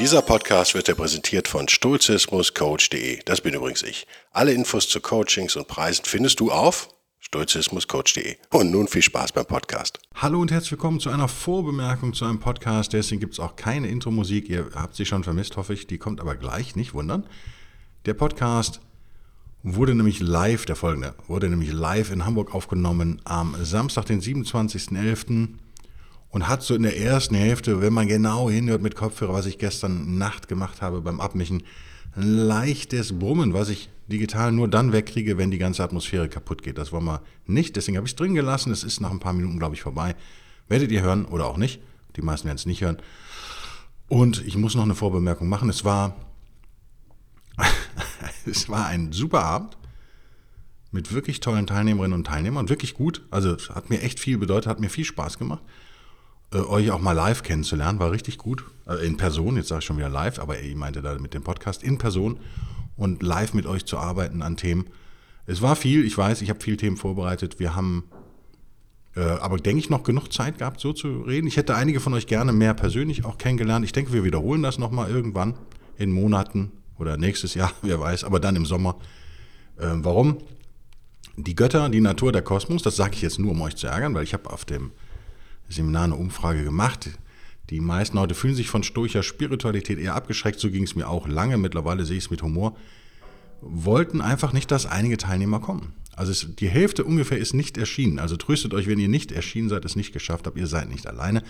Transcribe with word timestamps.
Dieser 0.00 0.22
Podcast 0.22 0.74
wird 0.74 0.88
dir 0.88 0.94
präsentiert 0.94 1.46
von 1.46 1.68
stoizismuscoach.de. 1.68 3.20
Das 3.26 3.42
bin 3.42 3.52
übrigens 3.52 3.82
ich. 3.82 4.06
Alle 4.30 4.54
Infos 4.54 4.88
zu 4.88 4.98
Coachings 4.98 5.56
und 5.56 5.68
Preisen 5.68 6.06
findest 6.06 6.40
du 6.40 6.50
auf 6.50 6.88
stoizismuscoach.de. 7.18 8.36
Und 8.50 8.70
nun 8.70 8.88
viel 8.88 9.02
Spaß 9.02 9.32
beim 9.32 9.44
Podcast. 9.44 9.98
Hallo 10.14 10.40
und 10.40 10.50
herzlich 10.50 10.72
willkommen 10.72 11.00
zu 11.00 11.10
einer 11.10 11.28
Vorbemerkung 11.28 12.14
zu 12.14 12.24
einem 12.24 12.40
Podcast. 12.40 12.94
Deswegen 12.94 13.20
gibt 13.20 13.34
es 13.34 13.40
auch 13.40 13.56
keine 13.56 13.88
Intro-Musik. 13.88 14.48
Ihr 14.48 14.70
habt 14.74 14.96
sie 14.96 15.04
schon 15.04 15.22
vermisst, 15.22 15.58
hoffe 15.58 15.74
ich. 15.74 15.86
Die 15.86 15.98
kommt 15.98 16.22
aber 16.22 16.34
gleich, 16.34 16.76
nicht 16.76 16.94
wundern. 16.94 17.26
Der 18.06 18.14
Podcast 18.14 18.80
wurde 19.62 19.94
nämlich 19.94 20.20
live, 20.20 20.64
der 20.64 20.76
folgende, 20.76 21.14
wurde 21.26 21.50
nämlich 21.50 21.72
live 21.72 22.10
in 22.10 22.24
Hamburg 22.24 22.54
aufgenommen 22.54 23.20
am 23.24 23.54
Samstag, 23.62 24.06
den 24.06 24.22
27.11. 24.22 25.58
und 26.30 26.48
hat 26.48 26.62
so 26.62 26.74
in 26.74 26.82
der 26.82 26.98
ersten 26.98 27.34
Hälfte, 27.34 27.80
wenn 27.80 27.92
man 27.92 28.08
genau 28.08 28.48
hinhört 28.48 28.82
mit 28.82 28.94
Kopfhörer, 28.94 29.32
was 29.32 29.46
ich 29.46 29.58
gestern 29.58 30.16
Nacht 30.18 30.48
gemacht 30.48 30.80
habe 30.80 31.00
beim 31.00 31.20
Abmischen, 31.20 31.62
ein 32.16 32.22
leichtes 32.22 33.18
Brummen, 33.18 33.52
was 33.52 33.68
ich 33.68 33.88
digital 34.08 34.52
nur 34.52 34.68
dann 34.68 34.92
wegkriege, 34.92 35.38
wenn 35.38 35.50
die 35.50 35.58
ganze 35.58 35.84
Atmosphäre 35.84 36.28
kaputt 36.28 36.62
geht. 36.62 36.78
Das 36.78 36.92
wollen 36.92 37.04
wir 37.04 37.22
nicht, 37.46 37.76
deswegen 37.76 37.96
habe 37.96 38.06
ich 38.06 38.12
es 38.12 38.16
drin 38.16 38.34
gelassen. 38.34 38.72
Es 38.72 38.82
ist 38.82 39.00
nach 39.00 39.10
ein 39.10 39.20
paar 39.20 39.32
Minuten, 39.32 39.58
glaube 39.58 39.74
ich, 39.74 39.82
vorbei. 39.82 40.16
Werdet 40.68 40.90
ihr 40.90 41.02
hören 41.02 41.24
oder 41.24 41.46
auch 41.46 41.56
nicht. 41.56 41.80
Die 42.16 42.22
meisten 42.22 42.46
werden 42.46 42.56
es 42.56 42.66
nicht 42.66 42.82
hören. 42.82 42.98
Und 44.08 44.44
ich 44.44 44.56
muss 44.56 44.74
noch 44.74 44.82
eine 44.82 44.96
Vorbemerkung 44.96 45.48
machen. 45.48 45.68
Es 45.68 45.84
war 45.84 46.16
es 48.46 48.68
war 48.68 48.86
ein 48.86 49.12
super 49.12 49.44
Abend 49.44 49.76
mit 50.92 51.12
wirklich 51.12 51.40
tollen 51.40 51.66
Teilnehmerinnen 51.66 52.18
und 52.18 52.26
Teilnehmern, 52.26 52.68
wirklich 52.68 52.94
gut. 52.94 53.22
Also 53.30 53.56
hat 53.74 53.90
mir 53.90 54.02
echt 54.02 54.18
viel 54.18 54.38
bedeutet, 54.38 54.66
hat 54.66 54.80
mir 54.80 54.90
viel 54.90 55.04
Spaß 55.04 55.38
gemacht. 55.38 55.62
Äh, 56.52 56.58
euch 56.58 56.90
auch 56.90 57.00
mal 57.00 57.12
live 57.12 57.42
kennenzulernen, 57.42 57.98
war 57.98 58.10
richtig 58.10 58.38
gut. 58.38 58.64
Äh, 58.86 59.06
in 59.06 59.16
Person, 59.16 59.56
jetzt 59.56 59.68
sage 59.68 59.80
ich 59.80 59.84
schon 59.84 59.98
wieder 59.98 60.08
live, 60.08 60.38
aber 60.38 60.60
ich 60.60 60.74
meinte 60.74 61.02
da 61.02 61.18
mit 61.18 61.34
dem 61.34 61.42
Podcast 61.42 61.82
in 61.82 61.98
Person 61.98 62.38
und 62.96 63.22
live 63.22 63.54
mit 63.54 63.66
euch 63.66 63.84
zu 63.84 63.98
arbeiten 63.98 64.42
an 64.42 64.56
Themen. 64.56 64.86
Es 65.46 65.62
war 65.62 65.76
viel, 65.76 66.04
ich 66.04 66.16
weiß, 66.16 66.42
ich 66.42 66.50
habe 66.50 66.60
viele 66.60 66.76
Themen 66.76 66.96
vorbereitet. 66.96 67.58
Wir 67.58 67.74
haben 67.74 68.04
äh, 69.16 69.22
aber 69.22 69.58
denke 69.58 69.80
ich 69.80 69.90
noch 69.90 70.04
genug 70.04 70.32
Zeit 70.32 70.58
gehabt, 70.58 70.80
so 70.80 70.92
zu 70.92 71.22
reden. 71.22 71.48
Ich 71.48 71.56
hätte 71.56 71.74
einige 71.74 72.00
von 72.00 72.14
euch 72.14 72.26
gerne 72.26 72.52
mehr 72.52 72.74
persönlich 72.74 73.24
auch 73.24 73.38
kennengelernt. 73.38 73.84
Ich 73.84 73.92
denke, 73.92 74.12
wir 74.12 74.24
wiederholen 74.24 74.62
das 74.62 74.78
nochmal 74.78 75.10
irgendwann 75.10 75.54
in 75.96 76.12
Monaten, 76.12 76.72
oder 77.00 77.16
nächstes 77.16 77.54
Jahr, 77.54 77.72
wer 77.82 77.98
weiß, 77.98 78.24
aber 78.24 78.38
dann 78.40 78.56
im 78.56 78.66
Sommer. 78.66 78.96
Äh, 79.78 79.88
warum? 79.94 80.38
Die 81.36 81.54
Götter, 81.54 81.88
die 81.88 82.00
Natur, 82.00 82.32
der 82.32 82.42
Kosmos, 82.42 82.82
das 82.82 82.96
sage 82.96 83.14
ich 83.14 83.22
jetzt 83.22 83.38
nur, 83.38 83.52
um 83.52 83.60
euch 83.62 83.76
zu 83.76 83.86
ärgern, 83.86 84.14
weil 84.14 84.24
ich 84.24 84.34
habe 84.34 84.50
auf 84.50 84.64
dem 84.64 84.92
Seminar 85.74 86.04
eine 86.04 86.16
Umfrage 86.16 86.64
gemacht. 86.64 87.10
Die 87.70 87.80
meisten 87.80 88.16
Leute 88.16 88.34
fühlen 88.34 88.54
sich 88.54 88.68
von 88.68 88.82
stoischer 88.82 89.22
Spiritualität 89.22 89.98
eher 89.98 90.14
abgeschreckt, 90.14 90.58
so 90.58 90.70
ging 90.70 90.82
es 90.82 90.96
mir 90.96 91.08
auch 91.08 91.28
lange, 91.28 91.56
mittlerweile 91.56 92.04
sehe 92.04 92.18
ich 92.18 92.24
es 92.24 92.30
mit 92.30 92.42
Humor, 92.42 92.76
wollten 93.60 94.20
einfach 94.20 94.52
nicht, 94.52 94.70
dass 94.70 94.86
einige 94.86 95.16
Teilnehmer 95.16 95.60
kommen. 95.60 95.92
Also 96.16 96.32
es, 96.32 96.54
die 96.56 96.68
Hälfte 96.68 97.04
ungefähr 97.04 97.38
ist 97.38 97.54
nicht 97.54 97.78
erschienen. 97.78 98.18
Also 98.18 98.36
tröstet 98.36 98.74
euch, 98.74 98.88
wenn 98.88 98.98
ihr 98.98 99.08
nicht 99.08 99.32
erschienen 99.32 99.68
seid, 99.68 99.84
es 99.84 99.96
nicht 99.96 100.12
geschafft 100.12 100.46
habt, 100.46 100.58
ihr 100.58 100.66
seid 100.66 100.88
nicht 100.88 101.06
alleine. 101.06 101.42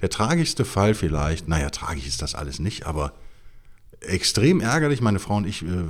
Der 0.00 0.10
tragischste 0.10 0.64
Fall 0.64 0.94
vielleicht, 0.94 1.48
naja, 1.48 1.70
tragisch 1.70 2.06
ist 2.06 2.22
das 2.22 2.34
alles 2.34 2.58
nicht, 2.58 2.86
aber 2.86 3.14
extrem 4.00 4.60
ärgerlich. 4.60 5.00
Meine 5.00 5.18
Frau 5.18 5.36
und 5.36 5.46
ich 5.46 5.62
äh, 5.62 5.84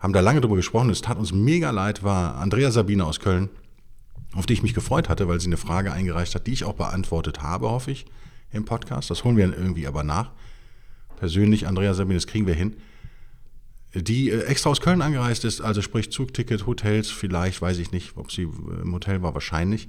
haben 0.00 0.12
da 0.12 0.20
lange 0.20 0.40
drüber 0.40 0.56
gesprochen. 0.56 0.90
Es 0.90 1.02
tat 1.02 1.18
uns 1.18 1.32
mega 1.32 1.70
leid, 1.70 2.02
war 2.02 2.36
Andrea 2.36 2.70
Sabine 2.70 3.04
aus 3.04 3.20
Köln, 3.20 3.50
auf 4.34 4.46
die 4.46 4.54
ich 4.54 4.62
mich 4.62 4.74
gefreut 4.74 5.08
hatte, 5.08 5.28
weil 5.28 5.40
sie 5.40 5.46
eine 5.46 5.56
Frage 5.56 5.92
eingereicht 5.92 6.34
hat, 6.34 6.46
die 6.46 6.52
ich 6.52 6.64
auch 6.64 6.74
beantwortet 6.74 7.42
habe, 7.42 7.70
hoffe 7.70 7.90
ich, 7.90 8.06
im 8.50 8.64
Podcast. 8.64 9.10
Das 9.10 9.24
holen 9.24 9.36
wir 9.36 9.46
irgendwie 9.46 9.86
aber 9.86 10.02
nach. 10.02 10.30
Persönlich, 11.16 11.66
Andrea 11.66 11.94
Sabine, 11.94 12.16
das 12.16 12.26
kriegen 12.26 12.46
wir 12.46 12.54
hin. 12.54 12.76
Die 13.94 14.30
äh, 14.30 14.44
extra 14.44 14.70
aus 14.70 14.80
Köln 14.80 15.02
angereist 15.02 15.44
ist, 15.44 15.60
also 15.60 15.82
sprich 15.82 16.10
Zugticket, 16.10 16.66
Hotels, 16.66 17.10
vielleicht, 17.10 17.60
weiß 17.60 17.78
ich 17.78 17.92
nicht, 17.92 18.16
ob 18.16 18.32
sie 18.32 18.42
äh, 18.42 18.82
im 18.82 18.92
Hotel 18.92 19.22
war, 19.22 19.34
wahrscheinlich. 19.34 19.88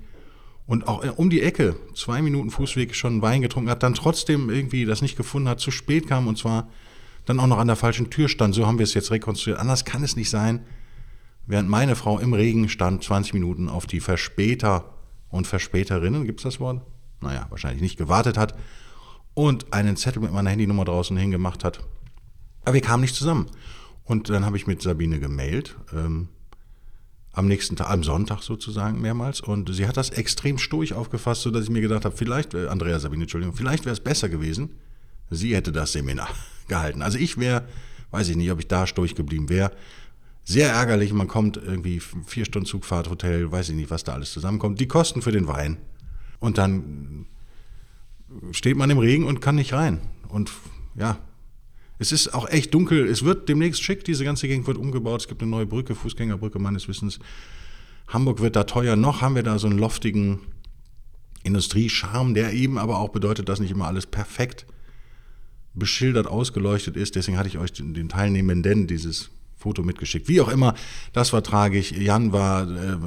Und 0.65 0.87
auch 0.87 1.03
äh, 1.03 1.09
um 1.09 1.29
die 1.29 1.41
Ecke, 1.41 1.75
zwei 1.95 2.21
Minuten 2.21 2.49
Fußweg 2.49 2.95
schon 2.95 3.21
Wein 3.21 3.41
getrunken 3.41 3.69
hat, 3.69 3.83
dann 3.83 3.93
trotzdem 3.93 4.49
irgendwie 4.49 4.85
das 4.85 5.01
nicht 5.01 5.15
gefunden 5.15 5.47
hat, 5.47 5.59
zu 5.59 5.71
spät 5.71 6.07
kam 6.07 6.27
und 6.27 6.37
zwar 6.37 6.69
dann 7.25 7.39
auch 7.39 7.47
noch 7.47 7.57
an 7.57 7.67
der 7.67 7.77
falschen 7.77 8.09
Tür 8.09 8.27
stand. 8.27 8.53
So 8.53 8.67
haben 8.67 8.77
wir 8.77 8.83
es 8.83 8.93
jetzt 8.93 9.11
rekonstruiert. 9.11 9.59
Anders 9.59 9.85
kann 9.85 10.03
es 10.03 10.17
nicht 10.17 10.29
sein. 10.29 10.65
Während 11.45 11.69
meine 11.69 11.95
Frau 11.95 12.19
im 12.19 12.33
Regen 12.33 12.69
stand, 12.69 13.03
20 13.03 13.33
Minuten 13.33 13.69
auf 13.69 13.85
die 13.85 13.99
Verspäter 13.99 14.93
und 15.29 15.47
Verspäterinnen, 15.47 16.25
gibt 16.25 16.39
es 16.39 16.43
das 16.43 16.59
Wort? 16.59 16.81
Naja, 17.21 17.47
wahrscheinlich 17.49 17.81
nicht 17.81 17.97
gewartet 17.97 18.37
hat 18.37 18.55
und 19.33 19.73
einen 19.73 19.97
Zettel 19.97 20.21
mit 20.21 20.31
meiner 20.31 20.49
Handynummer 20.49 20.85
draußen 20.85 21.17
hingemacht 21.17 21.63
hat. 21.63 21.79
Aber 22.63 22.73
wir 22.75 22.81
kamen 22.81 23.01
nicht 23.01 23.15
zusammen. 23.15 23.47
Und 24.05 24.29
dann 24.29 24.45
habe 24.45 24.57
ich 24.57 24.67
mit 24.67 24.81
Sabine 24.81 25.19
gemailt, 25.19 25.77
ähm, 25.93 26.29
am 27.31 27.47
nächsten 27.47 27.75
Tag, 27.75 27.89
am 27.89 28.03
Sonntag 28.03 28.43
sozusagen 28.43 29.01
mehrmals. 29.01 29.41
Und 29.41 29.73
sie 29.73 29.87
hat 29.87 29.97
das 29.97 30.11
extrem 30.11 30.57
stoisch 30.57 30.93
aufgefasst, 30.93 31.41
sodass 31.41 31.63
ich 31.63 31.69
mir 31.69 31.81
gedacht 31.81 32.05
habe, 32.05 32.15
vielleicht, 32.15 32.53
äh, 32.53 32.67
Andrea 32.67 32.99
Sabine, 32.99 33.23
Entschuldigung, 33.23 33.55
vielleicht 33.55 33.85
wäre 33.85 33.93
es 33.93 34.01
besser 34.01 34.29
gewesen, 34.29 34.75
sie 35.29 35.55
hätte 35.55 35.71
das 35.71 35.93
Seminar 35.93 36.29
gehalten. 36.67 37.01
Also 37.01 37.17
ich 37.17 37.37
wäre, 37.37 37.67
weiß 38.11 38.29
ich 38.29 38.35
nicht, 38.35 38.51
ob 38.51 38.59
ich 38.59 38.67
da 38.67 38.85
stoisch 38.85 39.15
geblieben 39.15 39.49
wäre. 39.49 39.71
Sehr 40.45 40.69
ärgerlich, 40.69 41.13
man 41.13 41.27
kommt 41.27 41.57
irgendwie 41.57 41.99
vier 41.99 42.45
Stunden 42.45 42.65
Zugfahrt, 42.65 43.09
Hotel, 43.09 43.51
weiß 43.51 43.69
ich 43.69 43.75
nicht, 43.75 43.89
was 43.89 44.03
da 44.03 44.13
alles 44.13 44.33
zusammenkommt. 44.33 44.79
Die 44.79 44.87
Kosten 44.87 45.21
für 45.21 45.31
den 45.31 45.47
Wein. 45.47 45.77
Und 46.39 46.57
dann 46.57 47.25
steht 48.51 48.75
man 48.75 48.89
im 48.89 48.97
Regen 48.97 49.25
und 49.25 49.39
kann 49.39 49.55
nicht 49.55 49.71
rein. 49.73 50.01
Und 50.27 50.51
ja, 50.95 51.17
es 51.99 52.11
ist 52.11 52.33
auch 52.33 52.49
echt 52.49 52.73
dunkel. 52.73 53.07
Es 53.07 53.23
wird 53.23 53.47
demnächst 53.47 53.81
schick, 53.81 54.03
diese 54.03 54.25
ganze 54.25 54.47
Gegend 54.47 54.67
wird 54.67 54.77
umgebaut. 54.77 55.21
Es 55.21 55.27
gibt 55.27 55.41
eine 55.41 55.51
neue 55.51 55.65
Brücke, 55.65 55.95
Fußgängerbrücke 55.95 56.59
meines 56.59 56.89
Wissens. 56.89 57.19
Hamburg 58.07 58.41
wird 58.41 58.57
da 58.57 58.65
teuer. 58.65 58.97
Noch 58.97 59.21
haben 59.21 59.35
wir 59.35 59.43
da 59.43 59.57
so 59.57 59.67
einen 59.67 59.79
loftigen 59.79 60.41
Industriescharme, 61.43 62.33
der 62.33 62.51
eben 62.53 62.77
aber 62.77 62.99
auch 62.99 63.09
bedeutet, 63.09 63.47
dass 63.47 63.61
nicht 63.61 63.71
immer 63.71 63.87
alles 63.87 64.05
perfekt 64.05 64.65
beschildert, 65.73 66.27
ausgeleuchtet 66.27 66.97
ist. 66.97 67.15
Deswegen 67.15 67.37
hatte 67.37 67.49
ich 67.49 67.57
euch 67.57 67.71
den 67.71 68.09
Teilnehmenden 68.09 68.87
dieses 68.87 69.29
Foto 69.63 69.81
mitgeschickt. 69.81 70.27
Wie 70.27 70.41
auch 70.41 70.49
immer, 70.49 70.75
das 71.13 71.31
war 71.31 71.41
tragisch. 71.41 71.93
Jan 71.93 72.33
war 72.33 72.69
äh, 72.69 72.97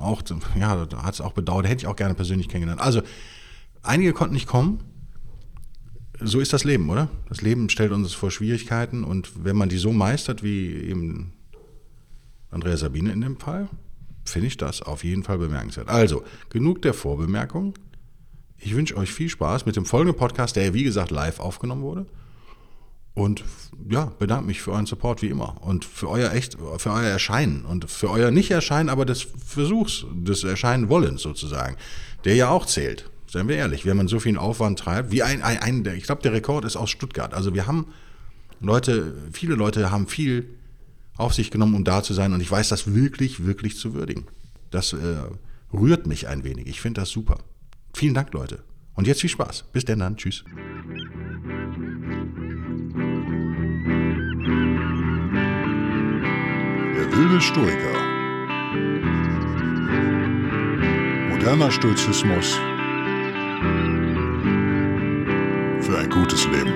auch, 0.00 0.22
ja, 0.58 0.86
hat 0.96 1.14
es 1.14 1.20
auch 1.20 1.32
bedauert. 1.32 1.68
Hätte 1.68 1.82
ich 1.82 1.86
auch 1.86 1.96
gerne 1.96 2.14
persönlich 2.14 2.48
kennengelernt. 2.48 2.80
Also, 2.80 3.02
einige 3.82 4.12
konnten 4.12 4.34
nicht 4.34 4.48
kommen. 4.48 4.80
So 6.20 6.40
ist 6.40 6.52
das 6.52 6.64
Leben, 6.64 6.90
oder? 6.90 7.08
Das 7.28 7.40
Leben 7.42 7.70
stellt 7.70 7.92
uns 7.92 8.12
vor 8.12 8.30
Schwierigkeiten 8.30 9.04
und 9.04 9.44
wenn 9.44 9.56
man 9.56 9.68
die 9.68 9.78
so 9.78 9.92
meistert 9.92 10.42
wie 10.42 10.74
eben 10.74 11.32
Andrea 12.50 12.76
Sabine 12.76 13.12
in 13.12 13.20
dem 13.20 13.38
Fall, 13.38 13.68
finde 14.24 14.48
ich 14.48 14.56
das 14.56 14.82
auf 14.82 15.04
jeden 15.04 15.22
Fall 15.22 15.38
bemerkenswert. 15.38 15.88
Also, 15.88 16.24
genug 16.50 16.82
der 16.82 16.92
Vorbemerkung. 16.92 17.74
Ich 18.58 18.74
wünsche 18.74 18.96
euch 18.96 19.12
viel 19.12 19.28
Spaß 19.28 19.64
mit 19.64 19.76
dem 19.76 19.86
folgenden 19.86 20.18
Podcast, 20.18 20.56
der 20.56 20.74
wie 20.74 20.82
gesagt 20.82 21.10
live 21.10 21.38
aufgenommen 21.38 21.82
wurde. 21.82 22.06
Und 23.20 23.44
ja, 23.90 24.12
bedanke 24.18 24.46
mich 24.46 24.62
für 24.62 24.72
euren 24.72 24.86
Support 24.86 25.20
wie 25.20 25.28
immer 25.28 25.62
und 25.62 25.84
für 25.84 26.08
euer 26.08 26.32
echt, 26.32 26.56
für 26.78 26.90
euer 26.90 27.02
Erscheinen 27.02 27.66
und 27.66 27.90
für 27.90 28.08
euer 28.08 28.30
Nicht-Erscheinen, 28.30 28.88
aber 28.88 29.04
des 29.04 29.26
Versuchs, 29.44 30.06
des 30.14 30.42
Erscheinen-Wollens 30.42 31.20
sozusagen, 31.20 31.76
der 32.24 32.34
ja 32.36 32.48
auch 32.48 32.64
zählt. 32.64 33.10
Seien 33.26 33.46
wir 33.46 33.56
ehrlich, 33.56 33.84
wenn 33.84 33.98
man 33.98 34.08
so 34.08 34.20
viel 34.20 34.38
Aufwand 34.38 34.78
treibt, 34.78 35.12
wie 35.12 35.22
ein, 35.22 35.42
ein, 35.42 35.58
ein 35.58 35.94
ich 35.94 36.04
glaube, 36.04 36.22
der 36.22 36.32
Rekord 36.32 36.64
ist 36.64 36.76
aus 36.76 36.88
Stuttgart. 36.88 37.34
Also 37.34 37.52
wir 37.54 37.66
haben 37.66 37.88
Leute, 38.60 39.14
viele 39.32 39.54
Leute 39.54 39.90
haben 39.90 40.06
viel 40.06 40.48
auf 41.18 41.34
sich 41.34 41.50
genommen, 41.50 41.74
um 41.74 41.84
da 41.84 42.02
zu 42.02 42.14
sein 42.14 42.32
und 42.32 42.40
ich 42.40 42.50
weiß 42.50 42.70
das 42.70 42.94
wirklich, 42.94 43.44
wirklich 43.44 43.76
zu 43.76 43.92
würdigen. 43.92 44.28
Das 44.70 44.94
äh, 44.94 44.96
rührt 45.74 46.06
mich 46.06 46.26
ein 46.26 46.42
wenig. 46.42 46.68
Ich 46.68 46.80
finde 46.80 47.02
das 47.02 47.10
super. 47.10 47.36
Vielen 47.92 48.14
Dank, 48.14 48.32
Leute. 48.32 48.62
Und 48.94 49.06
jetzt 49.06 49.20
viel 49.20 49.30
Spaß. 49.30 49.64
Bis 49.72 49.84
denn 49.84 49.98
dann. 49.98 50.16
Tschüss. 50.16 50.42
Wilde 57.12 57.40
Stoiker. 57.40 57.92
Moderner 61.28 61.70
Stoizismus 61.70 62.54
für 65.80 65.98
ein 65.98 66.08
gutes 66.10 66.46
Leben. 66.46 66.72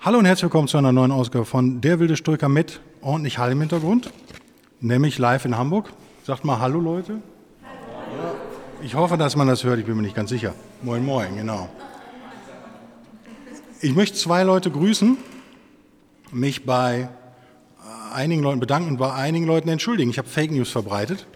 Hallo 0.00 0.18
und 0.18 0.24
herzlich 0.24 0.44
willkommen 0.44 0.66
zu 0.66 0.78
einer 0.78 0.92
neuen 0.92 1.12
Ausgabe 1.12 1.44
von 1.44 1.80
Der 1.80 2.00
wilde 2.00 2.16
Stoiker 2.16 2.48
mit 2.48 2.80
ordentlich 3.00 3.38
Hall 3.38 3.52
im 3.52 3.60
Hintergrund, 3.60 4.12
nämlich 4.80 5.18
live 5.18 5.44
in 5.44 5.56
Hamburg. 5.56 5.92
Sagt 6.24 6.44
mal 6.44 6.58
Hallo 6.58 6.80
Leute. 6.80 7.22
Ich 8.82 8.94
hoffe, 8.94 9.16
dass 9.16 9.36
man 9.36 9.46
das 9.46 9.62
hört, 9.62 9.78
ich 9.78 9.84
bin 9.84 9.94
mir 9.94 10.02
nicht 10.02 10.16
ganz 10.16 10.30
sicher. 10.30 10.54
Moin, 10.82 11.04
moin, 11.04 11.36
genau. 11.36 11.68
Ich 13.82 13.94
möchte 13.94 14.18
zwei 14.18 14.42
Leute 14.42 14.70
grüßen, 14.70 15.16
mich 16.32 16.66
bei 16.66 17.08
einigen 18.12 18.42
Leuten 18.42 18.60
bedanken 18.60 18.90
und 18.90 18.96
bei 18.98 19.10
einigen 19.10 19.46
Leuten 19.46 19.70
entschuldigen. 19.70 20.10
Ich 20.10 20.18
habe 20.18 20.28
Fake 20.28 20.50
News 20.50 20.68
verbreitet. 20.68 21.26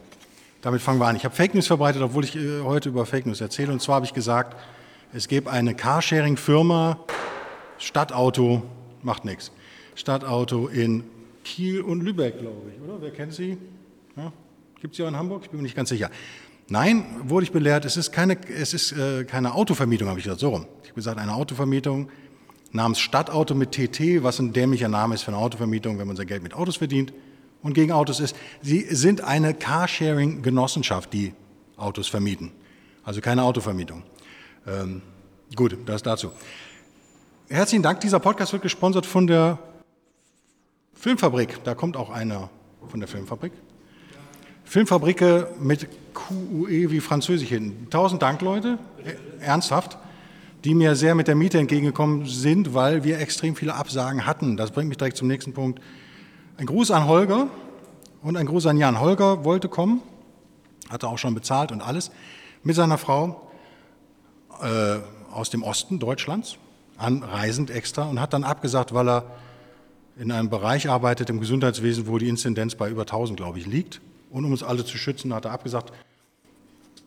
Damit 0.60 0.82
fangen 0.82 1.00
wir 1.00 1.06
an. 1.06 1.16
Ich 1.16 1.24
habe 1.24 1.34
Fake 1.34 1.54
News 1.54 1.66
verbreitet, 1.66 2.02
obwohl 2.02 2.22
ich 2.22 2.36
äh, 2.36 2.60
heute 2.60 2.90
über 2.90 3.06
Fake 3.06 3.24
News 3.24 3.40
erzähle. 3.40 3.72
Und 3.72 3.80
zwar 3.80 3.94
habe 3.96 4.04
ich 4.04 4.12
gesagt, 4.12 4.58
es 5.14 5.26
gäbe 5.26 5.50
eine 5.50 5.74
Carsharing-Firma, 5.74 6.98
Stadtauto, 7.78 8.62
macht 9.02 9.24
nichts. 9.24 9.50
Stadtauto 9.94 10.68
in 10.68 11.04
Kiel 11.44 11.80
und 11.80 12.02
Lübeck, 12.02 12.40
glaube 12.40 12.72
ich, 12.74 12.82
oder? 12.82 13.00
Wer 13.00 13.10
kennt 13.10 13.32
sie? 13.32 13.56
Ja? 14.16 14.34
Gibt 14.82 14.92
es 14.92 14.98
sie 14.98 15.04
auch 15.04 15.08
in 15.08 15.16
Hamburg? 15.16 15.44
Ich 15.44 15.50
bin 15.50 15.60
mir 15.60 15.64
nicht 15.64 15.76
ganz 15.76 15.88
sicher. 15.88 16.10
Nein, 16.68 17.06
wurde 17.24 17.44
ich 17.44 17.52
belehrt, 17.52 17.86
es 17.86 17.96
ist 17.96 18.12
keine, 18.12 18.36
es 18.48 18.74
ist, 18.74 18.92
äh, 18.92 19.24
keine 19.24 19.54
Autovermietung, 19.54 20.08
habe 20.08 20.18
ich 20.18 20.24
gesagt, 20.24 20.40
so 20.40 20.50
rum. 20.50 20.66
Ich 20.82 20.90
habe 20.90 20.96
gesagt, 20.96 21.18
eine 21.18 21.32
Autovermietung 21.32 22.10
namens 22.74 22.98
Stadtauto 22.98 23.54
mit 23.54 23.72
TT, 23.72 24.22
was 24.22 24.38
ein 24.40 24.52
dämlicher 24.52 24.88
Name 24.88 25.14
ist 25.14 25.22
für 25.22 25.28
eine 25.28 25.38
Autovermietung, 25.38 25.98
wenn 25.98 26.06
man 26.06 26.16
sein 26.16 26.26
Geld 26.26 26.42
mit 26.42 26.54
Autos 26.54 26.76
verdient 26.76 27.12
und 27.62 27.72
gegen 27.72 27.92
Autos 27.92 28.20
ist. 28.20 28.36
Sie 28.60 28.80
sind 28.80 29.22
eine 29.22 29.54
Carsharing-Genossenschaft, 29.54 31.12
die 31.12 31.32
Autos 31.76 32.08
vermieten. 32.08 32.50
Also 33.04 33.20
keine 33.20 33.44
Autovermietung. 33.44 34.02
Ähm, 34.66 35.02
gut, 35.54 35.78
das 35.86 36.02
dazu. 36.02 36.32
Herzlichen 37.48 37.82
Dank. 37.82 38.00
Dieser 38.00 38.18
Podcast 38.18 38.52
wird 38.52 38.62
gesponsert 38.62 39.06
von 39.06 39.26
der 39.26 39.58
Filmfabrik. 40.94 41.62
Da 41.62 41.74
kommt 41.74 41.96
auch 41.96 42.10
einer 42.10 42.50
von 42.88 42.98
der 42.98 43.08
Filmfabrik. 43.08 43.52
Filmfabrike 44.64 45.48
mit 45.60 45.88
QUE 46.14 46.90
wie 46.90 47.00
Französisch 47.00 47.48
hinten. 47.48 47.88
Tausend 47.90 48.22
Dank, 48.22 48.40
Leute. 48.40 48.78
Ernsthaft. 49.40 49.98
Die 50.64 50.74
mir 50.74 50.96
sehr 50.96 51.14
mit 51.14 51.28
der 51.28 51.34
Miete 51.34 51.58
entgegengekommen 51.58 52.26
sind, 52.26 52.72
weil 52.72 53.04
wir 53.04 53.18
extrem 53.18 53.54
viele 53.54 53.74
Absagen 53.74 54.26
hatten. 54.26 54.56
Das 54.56 54.70
bringt 54.70 54.88
mich 54.88 54.96
direkt 54.96 55.16
zum 55.16 55.28
nächsten 55.28 55.52
Punkt. 55.52 55.80
Ein 56.56 56.66
Gruß 56.66 56.90
an 56.90 57.06
Holger 57.06 57.48
und 58.22 58.36
ein 58.36 58.46
Gruß 58.46 58.66
an 58.66 58.78
Jan. 58.78 58.98
Holger 58.98 59.44
wollte 59.44 59.68
kommen, 59.68 60.00
hatte 60.88 61.08
auch 61.08 61.18
schon 61.18 61.34
bezahlt 61.34 61.70
und 61.70 61.82
alles, 61.82 62.10
mit 62.62 62.76
seiner 62.76 62.96
Frau 62.96 63.50
äh, 64.62 64.96
aus 65.30 65.50
dem 65.50 65.62
Osten 65.62 65.98
Deutschlands, 65.98 66.56
anreisend 66.96 67.70
extra, 67.70 68.04
und 68.04 68.20
hat 68.20 68.32
dann 68.32 68.44
abgesagt, 68.44 68.94
weil 68.94 69.08
er 69.08 69.24
in 70.16 70.30
einem 70.32 70.48
Bereich 70.48 70.88
arbeitet 70.88 71.28
im 71.28 71.40
Gesundheitswesen, 71.40 72.06
wo 72.06 72.18
die 72.18 72.28
Inzidenz 72.28 72.74
bei 72.74 72.88
über 72.88 73.02
1000, 73.02 73.36
glaube 73.36 73.58
ich, 73.58 73.66
liegt. 73.66 74.00
Und 74.30 74.44
um 74.44 74.52
uns 74.52 74.62
alle 74.62 74.84
zu 74.84 74.96
schützen, 74.96 75.34
hat 75.34 75.44
er 75.44 75.50
abgesagt. 75.50 75.92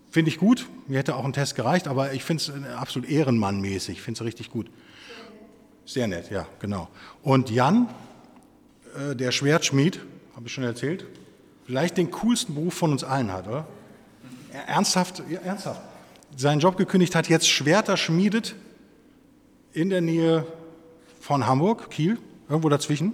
Finde 0.09 0.29
ich 0.29 0.37
gut. 0.37 0.67
Mir 0.87 0.99
hätte 0.99 1.15
auch 1.15 1.25
ein 1.25 1.33
Test 1.33 1.55
gereicht, 1.55 1.87
aber 1.87 2.13
ich 2.13 2.23
finde 2.23 2.43
es 2.43 2.75
absolut 2.75 3.09
ehrenmannmäßig. 3.09 3.97
Ich 3.97 4.01
finde 4.01 4.19
es 4.19 4.25
richtig 4.25 4.49
gut. 4.49 4.69
Sehr 5.85 6.07
nett, 6.07 6.29
ja, 6.31 6.47
genau. 6.59 6.89
Und 7.23 7.49
Jan, 7.49 7.87
äh, 8.97 9.15
der 9.15 9.31
Schwertschmied, 9.31 9.99
habe 10.35 10.47
ich 10.47 10.53
schon 10.53 10.63
erzählt, 10.63 11.05
vielleicht 11.65 11.97
den 11.97 12.11
coolsten 12.11 12.55
Beruf 12.55 12.73
von 12.73 12.91
uns 12.91 13.03
allen 13.03 13.31
hat, 13.31 13.47
oder? 13.47 13.67
Ernsthaft, 14.67 15.23
ja, 15.29 15.39
ernsthaft. 15.39 15.81
Seinen 16.35 16.59
Job 16.59 16.77
gekündigt 16.77 17.15
hat, 17.15 17.29
jetzt 17.29 17.47
Schwerter 17.47 17.97
schmiedet 17.97 18.55
in 19.73 19.89
der 19.89 20.01
Nähe 20.01 20.45
von 21.19 21.45
Hamburg, 21.45 21.89
Kiel, 21.89 22.17
irgendwo 22.49 22.69
dazwischen. 22.69 23.13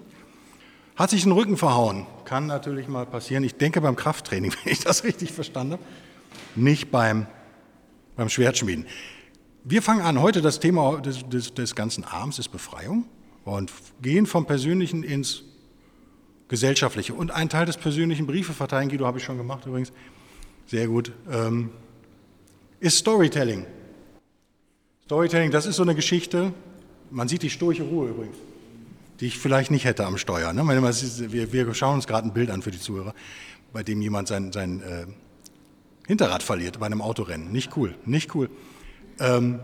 Hat 0.95 1.09
sich 1.09 1.23
den 1.23 1.31
Rücken 1.31 1.57
verhauen. 1.57 2.05
Kann 2.25 2.47
natürlich 2.47 2.87
mal 2.87 3.05
passieren. 3.05 3.43
Ich 3.43 3.55
denke 3.55 3.81
beim 3.81 3.95
Krafttraining, 3.95 4.53
wenn 4.63 4.73
ich 4.73 4.79
das 4.79 5.03
richtig 5.03 5.31
verstanden 5.31 5.73
habe. 5.73 5.83
Nicht 6.55 6.91
beim, 6.91 7.27
beim 8.15 8.29
Schwertschmieden. 8.29 8.85
Wir 9.63 9.81
fangen 9.81 10.01
an. 10.01 10.21
Heute 10.21 10.41
das 10.41 10.59
Thema 10.59 10.99
des, 11.01 11.27
des, 11.29 11.53
des 11.53 11.75
ganzen 11.75 12.03
Abends 12.03 12.39
ist 12.39 12.49
Befreiung 12.49 13.05
und 13.45 13.71
gehen 14.01 14.25
vom 14.25 14.45
Persönlichen 14.45 15.03
ins 15.03 15.43
Gesellschaftliche. 16.47 17.13
Und 17.13 17.31
ein 17.31 17.49
Teil 17.49 17.65
des 17.65 17.77
persönlichen 17.77 18.27
Briefe 18.27 18.53
verteilen, 18.53 18.89
Guido, 18.89 19.05
habe 19.05 19.17
ich 19.17 19.23
schon 19.23 19.37
gemacht 19.37 19.65
übrigens. 19.65 19.91
Sehr 20.67 20.87
gut. 20.87 21.11
Ähm, 21.31 21.69
ist 22.79 22.97
Storytelling. 22.97 23.65
Storytelling, 25.05 25.51
das 25.51 25.65
ist 25.65 25.77
so 25.77 25.83
eine 25.83 25.95
Geschichte. 25.95 26.53
Man 27.09 27.27
sieht 27.27 27.43
die 27.43 27.49
sturche 27.49 27.83
Ruhe 27.83 28.09
übrigens 28.09 28.37
die 29.19 29.27
ich 29.27 29.39
vielleicht 29.39 29.71
nicht 29.71 29.85
hätte 29.85 30.05
am 30.05 30.17
Steuer. 30.17 30.53
Ne? 30.53 30.67
Wir, 30.67 31.73
schauen 31.73 31.95
uns 31.95 32.07
gerade 32.07 32.27
ein 32.27 32.33
Bild 32.33 32.49
an 32.49 32.61
für 32.61 32.71
die 32.71 32.79
Zuhörer, 32.79 33.13
bei 33.71 33.83
dem 33.83 34.01
jemand 34.01 34.27
sein, 34.27 34.51
sein 34.51 34.81
äh, 34.81 35.05
Hinterrad 36.07 36.43
verliert 36.43 36.79
bei 36.79 36.85
einem 36.85 37.01
Autorennen. 37.01 37.51
Nicht 37.51 37.75
cool, 37.77 37.95
nicht 38.05 38.35
cool. 38.35 38.49
Ähm, 39.19 39.59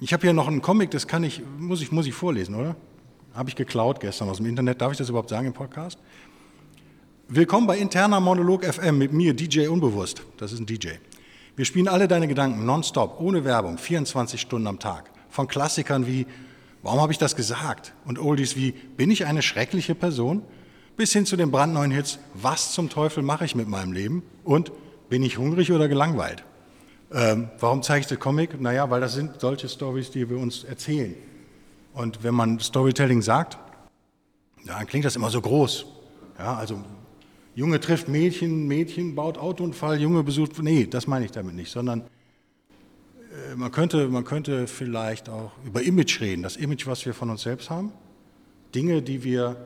ich 0.00 0.12
habe 0.12 0.22
hier 0.22 0.32
noch 0.32 0.48
einen 0.48 0.62
Comic, 0.62 0.90
das 0.90 1.06
kann 1.06 1.24
ich, 1.24 1.42
muss 1.58 1.82
ich, 1.82 1.92
muss 1.92 2.06
ich 2.06 2.14
vorlesen, 2.14 2.54
oder? 2.54 2.76
Habe 3.34 3.48
ich 3.48 3.56
geklaut 3.56 4.00
gestern 4.00 4.28
aus 4.28 4.38
dem 4.38 4.46
Internet. 4.46 4.80
Darf 4.80 4.92
ich 4.92 4.98
das 4.98 5.08
überhaupt 5.08 5.28
sagen 5.28 5.46
im 5.46 5.52
Podcast? 5.52 5.98
Willkommen 7.28 7.66
bei 7.66 7.78
Interner 7.78 8.20
Monolog 8.20 8.64
FM 8.64 8.98
mit 8.98 9.12
mir, 9.12 9.34
DJ 9.34 9.68
Unbewusst. 9.68 10.22
Das 10.38 10.52
ist 10.52 10.60
ein 10.60 10.66
DJ. 10.66 10.88
Wir 11.54 11.64
spielen 11.64 11.86
alle 11.86 12.08
deine 12.08 12.26
Gedanken 12.26 12.64
nonstop, 12.64 13.20
ohne 13.20 13.44
Werbung, 13.44 13.78
24 13.78 14.40
Stunden 14.40 14.66
am 14.66 14.78
Tag. 14.78 15.10
Von 15.28 15.46
Klassikern 15.46 16.06
wie 16.06 16.26
Warum 16.82 17.00
habe 17.00 17.12
ich 17.12 17.18
das 17.18 17.36
gesagt? 17.36 17.92
Und 18.06 18.18
Oldies 18.18 18.56
wie, 18.56 18.72
bin 18.72 19.10
ich 19.10 19.26
eine 19.26 19.42
schreckliche 19.42 19.94
Person? 19.94 20.42
Bis 21.00 21.14
hin 21.14 21.24
zu 21.24 21.38
den 21.38 21.50
brandneuen 21.50 21.90
Hits, 21.90 22.18
was 22.34 22.72
zum 22.72 22.90
Teufel 22.90 23.22
mache 23.22 23.46
ich 23.46 23.54
mit 23.54 23.66
meinem 23.66 23.92
Leben? 23.92 24.22
Und 24.44 24.70
bin 25.08 25.22
ich 25.22 25.38
hungrig 25.38 25.72
oder 25.72 25.88
gelangweilt? 25.88 26.44
Ähm, 27.10 27.48
warum 27.58 27.82
zeige 27.82 28.00
ich 28.00 28.06
den 28.06 28.18
Comic? 28.18 28.60
Naja, 28.60 28.90
weil 28.90 29.00
das 29.00 29.14
sind 29.14 29.40
solche 29.40 29.66
Stories, 29.70 30.10
die 30.10 30.28
wir 30.28 30.36
uns 30.36 30.62
erzählen. 30.62 31.14
Und 31.94 32.22
wenn 32.22 32.34
man 32.34 32.60
Storytelling 32.60 33.22
sagt, 33.22 33.56
dann 34.66 34.86
klingt 34.86 35.06
das 35.06 35.16
immer 35.16 35.30
so 35.30 35.40
groß. 35.40 35.86
Ja, 36.38 36.56
also 36.56 36.84
Junge 37.54 37.80
trifft 37.80 38.08
Mädchen, 38.08 38.68
Mädchen 38.68 39.14
baut 39.14 39.38
Autounfall, 39.38 39.98
Junge 39.98 40.22
besucht. 40.22 40.62
Nee, 40.62 40.84
das 40.84 41.06
meine 41.06 41.24
ich 41.24 41.30
damit 41.30 41.54
nicht, 41.54 41.72
sondern 41.72 42.02
äh, 42.02 43.56
man 43.56 43.72
könnte, 43.72 44.06
man 44.08 44.24
könnte 44.24 44.66
vielleicht 44.66 45.30
auch 45.30 45.52
über 45.64 45.80
Image 45.80 46.20
reden, 46.20 46.42
das 46.42 46.58
Image, 46.58 46.86
was 46.86 47.06
wir 47.06 47.14
von 47.14 47.30
uns 47.30 47.40
selbst 47.40 47.70
haben. 47.70 47.90
Dinge, 48.74 49.00
die 49.00 49.24
wir 49.24 49.56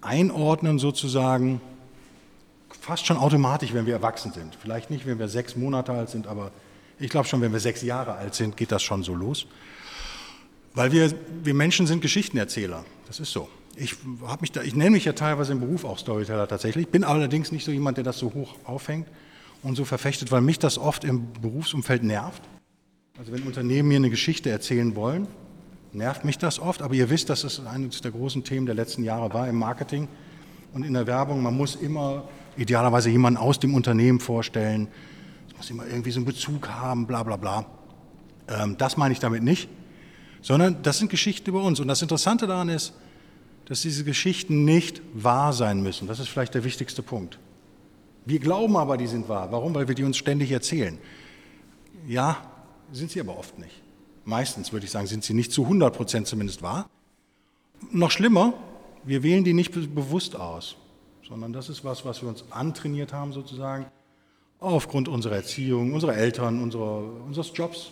einordnen 0.00 0.78
sozusagen, 0.78 1.60
fast 2.80 3.06
schon 3.06 3.16
automatisch, 3.16 3.74
wenn 3.74 3.86
wir 3.86 3.94
erwachsen 3.94 4.32
sind. 4.32 4.56
Vielleicht 4.60 4.90
nicht, 4.90 5.06
wenn 5.06 5.18
wir 5.18 5.28
sechs 5.28 5.56
Monate 5.56 5.92
alt 5.92 6.10
sind, 6.10 6.26
aber 6.26 6.50
ich 6.98 7.10
glaube 7.10 7.28
schon, 7.28 7.40
wenn 7.40 7.52
wir 7.52 7.60
sechs 7.60 7.82
Jahre 7.82 8.14
alt 8.14 8.34
sind, 8.34 8.56
geht 8.56 8.72
das 8.72 8.82
schon 8.82 9.02
so 9.02 9.14
los. 9.14 9.46
Weil 10.74 10.92
wir, 10.92 11.12
wir 11.42 11.54
Menschen 11.54 11.86
sind 11.86 12.02
Geschichtenerzähler. 12.02 12.84
Das 13.06 13.20
ist 13.20 13.32
so. 13.32 13.48
Ich, 13.76 13.96
mich 14.40 14.52
da, 14.52 14.62
ich 14.62 14.74
nenne 14.74 14.90
mich 14.90 15.04
ja 15.04 15.12
teilweise 15.12 15.52
im 15.52 15.60
Beruf 15.60 15.84
auch 15.84 15.98
Storyteller 15.98 16.48
tatsächlich, 16.48 16.88
bin 16.88 17.04
allerdings 17.04 17.52
nicht 17.52 17.64
so 17.64 17.70
jemand, 17.70 17.96
der 17.96 18.04
das 18.04 18.18
so 18.18 18.34
hoch 18.34 18.56
aufhängt 18.64 19.06
und 19.62 19.76
so 19.76 19.84
verfechtet, 19.84 20.32
weil 20.32 20.40
mich 20.40 20.58
das 20.58 20.78
oft 20.78 21.04
im 21.04 21.32
Berufsumfeld 21.40 22.02
nervt. 22.02 22.42
Also 23.18 23.32
wenn 23.32 23.42
Unternehmen 23.42 23.88
mir 23.88 23.96
eine 23.96 24.10
Geschichte 24.10 24.50
erzählen 24.50 24.94
wollen, 24.94 25.28
nervt 25.92 26.24
mich 26.24 26.38
das 26.38 26.58
oft, 26.58 26.82
aber 26.82 26.94
ihr 26.94 27.10
wisst, 27.10 27.30
dass 27.30 27.44
es 27.44 27.64
eines 27.64 28.00
der 28.00 28.10
großen 28.10 28.44
Themen 28.44 28.66
der 28.66 28.74
letzten 28.74 29.04
Jahre 29.04 29.32
war 29.32 29.48
im 29.48 29.56
Marketing 29.56 30.08
und 30.72 30.84
in 30.84 30.94
der 30.94 31.06
Werbung. 31.06 31.42
Man 31.42 31.56
muss 31.56 31.76
immer 31.76 32.24
idealerweise 32.56 33.10
jemanden 33.10 33.38
aus 33.38 33.58
dem 33.58 33.74
Unternehmen 33.74 34.20
vorstellen, 34.20 34.88
es 35.48 35.56
muss 35.56 35.70
immer 35.70 35.86
irgendwie 35.86 36.10
so 36.10 36.18
einen 36.18 36.26
Bezug 36.26 36.68
haben, 36.68 37.06
bla 37.06 37.22
bla 37.22 37.36
bla. 37.36 37.66
Ähm, 38.48 38.76
das 38.78 38.96
meine 38.96 39.12
ich 39.12 39.20
damit 39.20 39.42
nicht, 39.42 39.68
sondern 40.42 40.82
das 40.82 40.98
sind 40.98 41.10
Geschichten 41.10 41.50
über 41.50 41.62
uns. 41.62 41.80
Und 41.80 41.88
das 41.88 42.02
Interessante 42.02 42.46
daran 42.46 42.68
ist, 42.68 42.92
dass 43.66 43.82
diese 43.82 44.04
Geschichten 44.04 44.64
nicht 44.64 45.02
wahr 45.12 45.52
sein 45.52 45.82
müssen. 45.82 46.08
Das 46.08 46.20
ist 46.20 46.28
vielleicht 46.28 46.54
der 46.54 46.64
wichtigste 46.64 47.02
Punkt. 47.02 47.38
Wir 48.24 48.38
glauben 48.38 48.76
aber, 48.76 48.96
die 48.96 49.06
sind 49.06 49.28
wahr. 49.28 49.50
Warum? 49.52 49.74
Weil 49.74 49.88
wir 49.88 49.94
die 49.94 50.04
uns 50.04 50.16
ständig 50.16 50.50
erzählen. 50.50 50.98
Ja, 52.06 52.38
sind 52.92 53.10
sie 53.10 53.20
aber 53.20 53.38
oft 53.38 53.58
nicht. 53.58 53.82
Meistens 54.28 54.74
würde 54.74 54.84
ich 54.84 54.90
sagen, 54.90 55.06
sind 55.06 55.24
sie 55.24 55.32
nicht 55.32 55.52
zu 55.52 55.62
100 55.62 55.96
Prozent 55.96 56.26
zumindest 56.26 56.60
wahr. 56.60 56.90
Noch 57.92 58.10
schlimmer, 58.10 58.52
wir 59.02 59.22
wählen 59.22 59.42
die 59.42 59.54
nicht 59.54 59.72
bewusst 59.72 60.36
aus, 60.36 60.76
sondern 61.26 61.54
das 61.54 61.70
ist 61.70 61.82
was, 61.82 62.04
was 62.04 62.20
wir 62.20 62.28
uns 62.28 62.44
antrainiert 62.50 63.14
haben 63.14 63.32
sozusagen, 63.32 63.86
aufgrund 64.60 65.08
unserer 65.08 65.36
Erziehung, 65.36 65.94
unserer 65.94 66.14
Eltern, 66.14 66.62
unserer, 66.62 67.04
unseres 67.24 67.52
Jobs, 67.54 67.90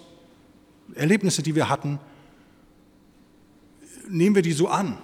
Erlebnisse, 0.95 1.43
die 1.43 1.55
wir 1.55 1.71
hatten, 1.71 1.99
nehmen 4.07 4.35
wir 4.35 4.43
die 4.43 4.53
so 4.53 4.69
an. 4.69 4.99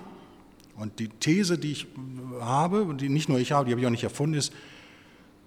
Und 0.77 0.99
die 0.99 1.09
These, 1.09 1.57
die 1.57 1.73
ich 1.73 1.87
habe, 2.41 2.83
und 2.83 3.01
die 3.01 3.09
nicht 3.09 3.31
nur 3.31 3.39
ich 3.39 3.53
habe, 3.53 3.65
die 3.65 3.71
habe 3.71 3.81
ich 3.81 3.87
auch 3.87 3.91
nicht 3.91 4.05
erfunden, 4.05 4.37
ist, 4.37 4.53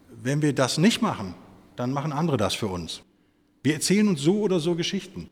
wenn 0.10 0.42
wir 0.42 0.54
das 0.54 0.80
nicht 0.80 1.04
machen, 1.04 1.36
dann 1.75 1.92
machen 1.92 2.12
andere 2.12 2.38
das 2.38 2.56
für 2.56 2.68
uns. 2.70 3.04
Wir 3.62 3.75
erzählen 3.75 4.08
uns 4.08 4.22
so 4.22 4.39
oder 4.39 4.60
so 4.60 4.74
Geschichten. 4.74 5.30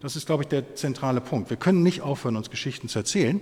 Das 0.00 0.16
ist, 0.16 0.26
glaube 0.26 0.42
ich, 0.42 0.48
der 0.48 0.74
zentrale 0.74 1.20
Punkt. 1.20 1.50
Wir 1.50 1.56
können 1.56 1.82
nicht 1.82 2.02
aufhören, 2.02 2.36
uns 2.36 2.50
Geschichten 2.50 2.88
zu 2.88 2.98
erzählen. 2.98 3.40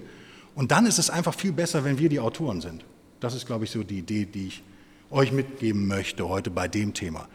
Und 0.54 0.70
dann 0.70 0.86
ist 0.86 0.98
es 0.98 1.10
einfach 1.10 1.34
viel 1.34 1.52
besser, 1.52 1.84
wenn 1.84 1.98
wir 1.98 2.08
die 2.08 2.20
Autoren 2.20 2.60
sind. 2.60 2.84
Das 3.20 3.34
ist, 3.34 3.46
glaube 3.46 3.64
ich, 3.64 3.70
so 3.70 3.82
die 3.82 3.98
Idee, 3.98 4.24
die 4.24 4.48
ich 4.48 4.62
euch 5.10 5.32
mitgeben 5.32 5.86
möchte 5.86 6.28
heute 6.28 6.50
bei 6.50 6.68
dem 6.68 6.94
Thema. 6.94 7.28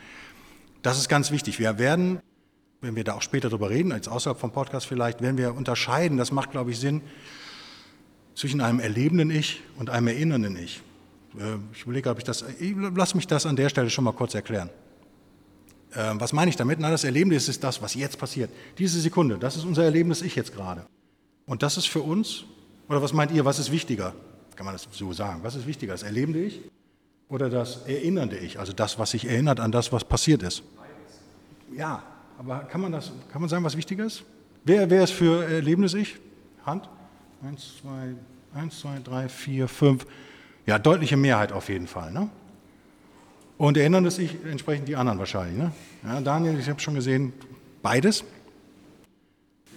Das 0.82 0.98
ist 0.98 1.10
ganz 1.10 1.32
wichtig. 1.32 1.60
Wir 1.60 1.78
werden, 1.78 2.20
wenn 2.82 2.96
wir 2.96 3.04
da 3.04 3.16
auch 3.16 3.22
später 3.22 3.50
drüber 3.50 3.70
reden, 3.70 3.92
als 3.92 4.08
außerhalb 4.08 4.40
vom 4.40 4.52
Podcast 4.52 4.86
vielleicht, 4.86 5.22
werden 5.22 5.38
wir 5.38 5.54
unterscheiden, 5.54 6.18
das 6.18 6.32
macht, 6.32 6.52
glaube 6.52 6.72
ich, 6.72 6.80
Sinn, 6.80 7.02
zwischen 8.36 8.62
einem 8.62 8.80
erlebenden 8.80 9.32
Ich 9.32 9.62
und 9.78 9.90
einem 9.90 10.08
erinnernden 10.08 10.56
Ich. 10.56 10.82
Äh, 11.38 11.58
ich 11.74 11.84
überlege, 11.84 12.10
ob 12.10 12.20
ich 12.20 12.24
das, 12.24 12.46
lass 12.96 13.16
mich 13.16 13.28
das 13.28 13.46
an 13.46 13.58
der 13.58 13.68
Stelle 13.68 13.90
schon 13.90 14.06
mal 14.06 14.14
kurz 14.14 14.34
erklären. 14.34 14.70
Äh, 15.94 16.14
was 16.16 16.34
meine 16.34 16.50
ich 16.50 16.56
damit? 16.56 16.80
Na, 16.80 16.90
das 16.90 17.04
Erlebnis 17.04 17.50
ist 17.50 17.64
das, 17.64 17.82
was 17.82 17.96
jetzt 17.96 18.18
passiert. 18.20 18.50
Diese 18.78 19.00
Sekunde, 19.00 19.38
das 19.38 19.56
ist 19.56 19.66
unser 19.66 19.84
Erlebnis 19.84 20.22
Ich 20.22 20.36
jetzt 20.36 20.54
gerade. 20.54 20.86
Und 21.46 21.64
das 21.64 21.78
ist 21.78 21.88
für 21.88 22.02
uns, 22.02 22.44
oder 22.88 23.02
was 23.02 23.14
meint 23.14 23.32
ihr, 23.32 23.46
was 23.46 23.60
ist 23.60 23.72
wichtiger? 23.72 24.14
Kann 24.56 24.66
man 24.66 24.76
das 24.76 24.88
so 24.92 25.14
sagen? 25.14 25.40
Was 25.44 25.56
ist 25.56 25.66
wichtiger, 25.66 25.94
das 25.94 26.04
erlebende 26.04 26.44
Ich 26.44 26.62
oder 27.30 27.50
das 27.50 27.84
erinnernde 27.88 28.38
Ich? 28.38 28.60
Also 28.60 28.74
das, 28.74 29.00
was 29.00 29.12
sich 29.12 29.26
erinnert 29.26 29.60
an 29.60 29.72
das, 29.72 29.92
was 29.92 30.04
passiert 30.04 30.44
ist. 30.44 30.64
Ja, 31.76 32.04
aber 32.38 32.60
kann 32.60 32.82
man, 32.82 32.92
das, 32.92 33.12
kann 33.32 33.42
man 33.42 33.50
sagen, 33.50 33.64
was 33.64 33.78
wichtiger 33.78 34.06
ist? 34.06 34.24
Wer, 34.66 34.90
wer 34.90 35.04
ist 35.04 35.12
für 35.12 35.44
erlebendes 35.46 35.94
Ich? 35.94 36.18
Hand? 36.66 36.90
Eins, 37.42 37.78
zwei, 37.82 38.16
eins, 38.54 38.80
zwei, 38.80 39.00
drei, 39.04 39.30
vier, 39.30 39.68
fünf. 39.68 40.06
Ja, 40.66 40.78
deutliche 40.78 41.18
Mehrheit 41.18 41.52
auf 41.52 41.70
jeden 41.70 41.88
Fall. 41.88 42.12
Ne? 42.12 42.30
Und 43.60 43.76
erinnern 43.76 44.10
sich 44.10 44.38
entsprechend 44.50 44.88
die 44.88 44.96
anderen 44.96 45.20
wahrscheinlich. 45.20 45.58
Ne? 45.58 45.74
Ja, 46.06 46.22
Daniel, 46.22 46.58
ich 46.58 46.70
habe 46.70 46.80
schon 46.80 46.96
gesehen, 46.96 47.34
beides. 47.82 48.24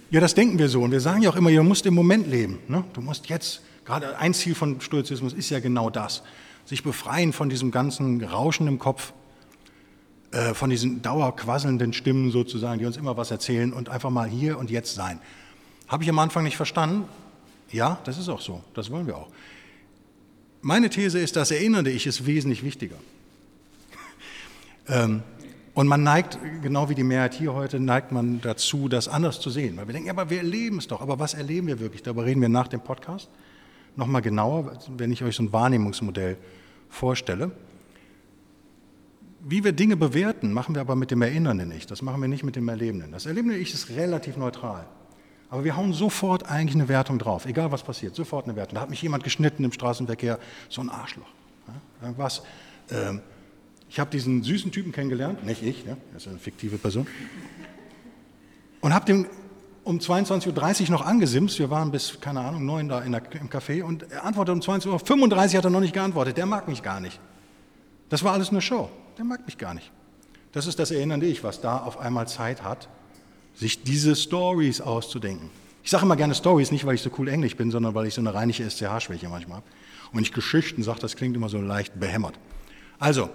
Ja, 0.09 0.21
das 0.21 0.33
denken 0.33 0.57
wir 0.57 0.69
so. 0.69 0.83
Und 0.83 0.91
wir 0.91 1.01
sagen 1.01 1.21
ja 1.21 1.29
auch 1.29 1.35
immer, 1.35 1.51
du 1.51 1.63
musst 1.63 1.85
im 1.85 1.93
Moment 1.93 2.27
leben. 2.27 2.59
Ne? 2.69 2.85
Du 2.93 3.01
musst 3.01 3.27
jetzt, 3.27 3.61
gerade 3.83 4.17
ein 4.17 4.33
Ziel 4.33 4.55
von 4.55 4.79
Stoizismus 4.79 5.33
ist 5.33 5.49
ja 5.49 5.59
genau 5.59 5.89
das. 5.89 6.23
Sich 6.63 6.81
befreien 6.81 7.33
von 7.33 7.49
diesem 7.49 7.71
ganzen 7.71 8.23
Rauschen 8.23 8.69
im 8.69 8.79
Kopf, 8.79 9.11
äh, 10.31 10.53
von 10.53 10.69
diesen 10.69 11.01
dauerquasselnden 11.01 11.91
Stimmen 11.91 12.31
sozusagen, 12.31 12.79
die 12.79 12.85
uns 12.85 12.95
immer 12.95 13.17
was 13.17 13.31
erzählen 13.31 13.73
und 13.73 13.89
einfach 13.89 14.11
mal 14.11 14.29
hier 14.29 14.59
und 14.59 14.71
jetzt 14.71 14.95
sein. 14.95 15.19
Habe 15.89 16.03
ich 16.03 16.09
am 16.09 16.19
Anfang 16.19 16.45
nicht 16.45 16.55
verstanden. 16.55 17.03
Ja, 17.69 17.99
das 18.05 18.17
ist 18.17 18.29
auch 18.29 18.39
so. 18.39 18.63
Das 18.75 18.91
wollen 18.91 19.07
wir 19.07 19.17
auch. 19.17 19.27
Meine 20.61 20.89
These 20.89 21.19
ist, 21.19 21.35
das 21.35 21.51
erinnernde 21.51 21.91
Ich 21.91 22.07
ist 22.07 22.25
wesentlich 22.25 22.63
wichtiger. 22.63 22.95
Ähm, 24.87 25.23
und 25.73 25.87
man 25.87 26.03
neigt, 26.03 26.37
genau 26.61 26.89
wie 26.89 26.95
die 26.95 27.03
Mehrheit 27.03 27.33
hier 27.33 27.53
heute, 27.53 27.79
neigt 27.79 28.11
man 28.11 28.41
dazu, 28.41 28.87
das 28.87 29.07
anders 29.07 29.39
zu 29.39 29.49
sehen. 29.49 29.75
Weil 29.77 29.87
wir 29.87 29.93
denken, 29.93 30.07
ja, 30.07 30.13
aber 30.13 30.29
wir 30.29 30.37
erleben 30.37 30.77
es 30.77 30.87
doch. 30.87 31.01
Aber 31.01 31.17
was 31.17 31.33
erleben 31.33 31.67
wir 31.67 31.79
wirklich? 31.79 32.03
Darüber 32.03 32.25
reden 32.25 32.41
wir 32.41 32.49
nach 32.49 32.67
dem 32.67 32.81
Podcast 32.81 33.29
nochmal 33.95 34.21
genauer, 34.21 34.77
wenn 34.97 35.11
ich 35.11 35.23
euch 35.23 35.35
so 35.35 35.43
ein 35.43 35.51
Wahrnehmungsmodell 35.51 36.37
vorstelle. 36.89 37.51
Wie 39.39 39.63
wir 39.63 39.73
Dinge 39.73 39.97
bewerten, 39.97 40.53
machen 40.53 40.75
wir 40.75 40.81
aber 40.81 40.95
mit 40.95 41.11
dem 41.11 41.21
Erinnernden 41.21 41.69
nicht. 41.69 41.89
Das 41.89 42.01
machen 42.01 42.21
wir 42.21 42.27
nicht 42.27 42.43
mit 42.43 42.55
dem 42.55 42.69
Erlebenden. 42.69 43.11
Das 43.11 43.25
Erlebende 43.25 43.57
Ich 43.57 43.73
ist 43.73 43.89
relativ 43.89 44.37
neutral. 44.37 44.85
Aber 45.49 45.63
wir 45.63 45.75
hauen 45.75 45.93
sofort 45.93 46.49
eigentlich 46.49 46.75
eine 46.75 46.87
Wertung 46.87 47.19
drauf, 47.19 47.45
egal 47.45 47.71
was 47.71 47.83
passiert, 47.83 48.15
sofort 48.15 48.45
eine 48.45 48.55
Wertung. 48.55 48.75
Da 48.75 48.81
hat 48.81 48.89
mich 48.89 49.01
jemand 49.01 49.23
geschnitten 49.23 49.63
im 49.63 49.71
Straßenverkehr, 49.71 50.39
so 50.69 50.81
ein 50.81 50.89
Arschloch. 50.89 51.27
Ja, 51.67 52.07
irgendwas. 52.07 52.41
Ähm, 52.89 53.21
ich 53.93 53.99
habe 53.99 54.09
diesen 54.09 54.41
süßen 54.41 54.71
Typen 54.71 54.91
kennengelernt, 54.91 55.45
nicht 55.45 55.61
ich, 55.61 55.85
ne? 55.85 55.97
das 56.13 56.23
ist 56.23 56.29
eine 56.29 56.39
fiktive 56.39 56.79
Person, 56.79 57.05
und 58.81 58.91
habe 58.91 59.05
dem 59.05 59.27
um 59.83 59.99
22.30 59.99 60.85
Uhr 60.85 60.89
noch 60.89 61.05
angesimst. 61.05 61.59
Wir 61.59 61.69
waren 61.69 61.91
bis, 61.91 62.19
keine 62.19 62.39
Ahnung, 62.39 62.65
neun 62.65 62.89
da 62.89 63.01
der, 63.01 63.21
im 63.39 63.49
Café 63.49 63.83
und 63.83 64.11
er 64.11 64.25
antwortete 64.25 64.53
um 64.53 64.61
20.35 64.61 64.89
Uhr, 64.89 65.57
hat 65.59 65.65
er 65.65 65.69
noch 65.69 65.79
nicht 65.79 65.93
geantwortet. 65.93 66.37
Der 66.37 66.47
mag 66.47 66.67
mich 66.67 66.81
gar 66.81 66.99
nicht. 66.99 67.19
Das 68.09 68.23
war 68.23 68.33
alles 68.33 68.49
eine 68.49 68.61
Show. 68.61 68.89
Der 69.19 69.25
mag 69.25 69.45
mich 69.45 69.59
gar 69.59 69.75
nicht. 69.75 69.91
Das 70.53 70.65
ist 70.65 70.79
das 70.79 70.89
erinnernde 70.89 71.27
Ich, 71.27 71.43
was 71.43 71.61
da 71.61 71.77
auf 71.77 71.99
einmal 71.99 72.27
Zeit 72.27 72.63
hat, 72.63 72.89
sich 73.53 73.83
diese 73.83 74.15
Stories 74.15 74.81
auszudenken. 74.81 75.51
Ich 75.83 75.91
sage 75.91 76.03
immer 76.03 76.15
gerne 76.15 76.33
Stories, 76.33 76.71
nicht 76.71 76.85
weil 76.87 76.95
ich 76.95 77.01
so 77.03 77.11
cool 77.19 77.27
Englisch 77.27 77.55
bin, 77.55 77.69
sondern 77.69 77.93
weil 77.93 78.07
ich 78.07 78.15
so 78.15 78.21
eine 78.21 78.33
reinliche 78.33 78.67
SCH-Schwäche 78.67 79.29
manchmal 79.29 79.57
habe. 79.57 79.67
Und 80.09 80.17
wenn 80.17 80.23
ich 80.23 80.33
Geschichten 80.33 80.81
sage, 80.81 80.99
das 80.99 81.15
klingt 81.15 81.35
immer 81.35 81.49
so 81.49 81.61
leicht 81.61 81.99
behämmert. 81.99 82.39
Also, 82.97 83.29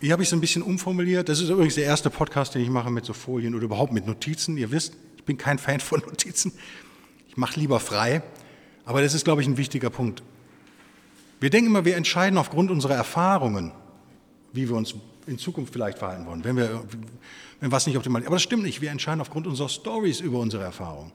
hier 0.00 0.12
habe 0.12 0.22
ich 0.22 0.28
es 0.28 0.32
ein 0.32 0.40
bisschen 0.40 0.62
umformuliert. 0.62 1.28
Das 1.28 1.40
ist 1.40 1.48
übrigens 1.48 1.74
der 1.74 1.84
erste 1.84 2.08
Podcast, 2.10 2.54
den 2.54 2.62
ich 2.62 2.70
mache 2.70 2.90
mit 2.90 3.04
so 3.04 3.12
Folien 3.12 3.54
oder 3.54 3.64
überhaupt 3.64 3.92
mit 3.92 4.06
Notizen. 4.06 4.56
Ihr 4.56 4.70
wisst, 4.70 4.94
ich 5.16 5.24
bin 5.24 5.36
kein 5.36 5.58
Fan 5.58 5.80
von 5.80 6.00
Notizen. 6.00 6.52
Ich 7.28 7.36
mache 7.36 7.58
lieber 7.58 7.80
frei. 7.80 8.22
Aber 8.84 9.02
das 9.02 9.14
ist, 9.14 9.24
glaube 9.24 9.42
ich, 9.42 9.48
ein 9.48 9.56
wichtiger 9.56 9.90
Punkt. 9.90 10.22
Wir 11.40 11.50
denken 11.50 11.70
immer, 11.70 11.84
wir 11.84 11.96
entscheiden 11.96 12.38
aufgrund 12.38 12.70
unserer 12.70 12.94
Erfahrungen, 12.94 13.72
wie 14.52 14.68
wir 14.68 14.76
uns 14.76 14.94
in 15.26 15.38
Zukunft 15.38 15.72
vielleicht 15.72 15.98
verhalten 15.98 16.26
wollen, 16.26 16.42
wenn, 16.42 16.56
wir, 16.56 16.84
wenn 17.60 17.70
was 17.70 17.86
nicht 17.86 17.96
optimal 17.96 18.22
ist. 18.22 18.26
Aber 18.26 18.36
das 18.36 18.42
stimmt 18.42 18.62
nicht. 18.62 18.80
Wir 18.80 18.90
entscheiden 18.90 19.20
aufgrund 19.20 19.46
unserer 19.46 19.68
Stories 19.68 20.20
über 20.20 20.38
unsere 20.38 20.62
Erfahrungen. 20.62 21.12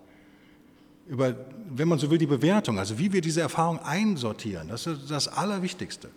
Über, 1.08 1.36
wenn 1.70 1.88
man 1.88 2.00
so 2.00 2.12
will, 2.12 2.18
die 2.18 2.28
Bewertung, 2.28 2.80
also 2.80 3.00
wie 3.00 3.12
wir 3.12 3.22
diese 3.22 3.42
Erfahrung 3.42 3.80
einsortieren. 3.80 4.68
Das 4.68 4.88
ist 4.88 5.10
das 5.10 5.28
Allerwichtigste. 5.28 6.10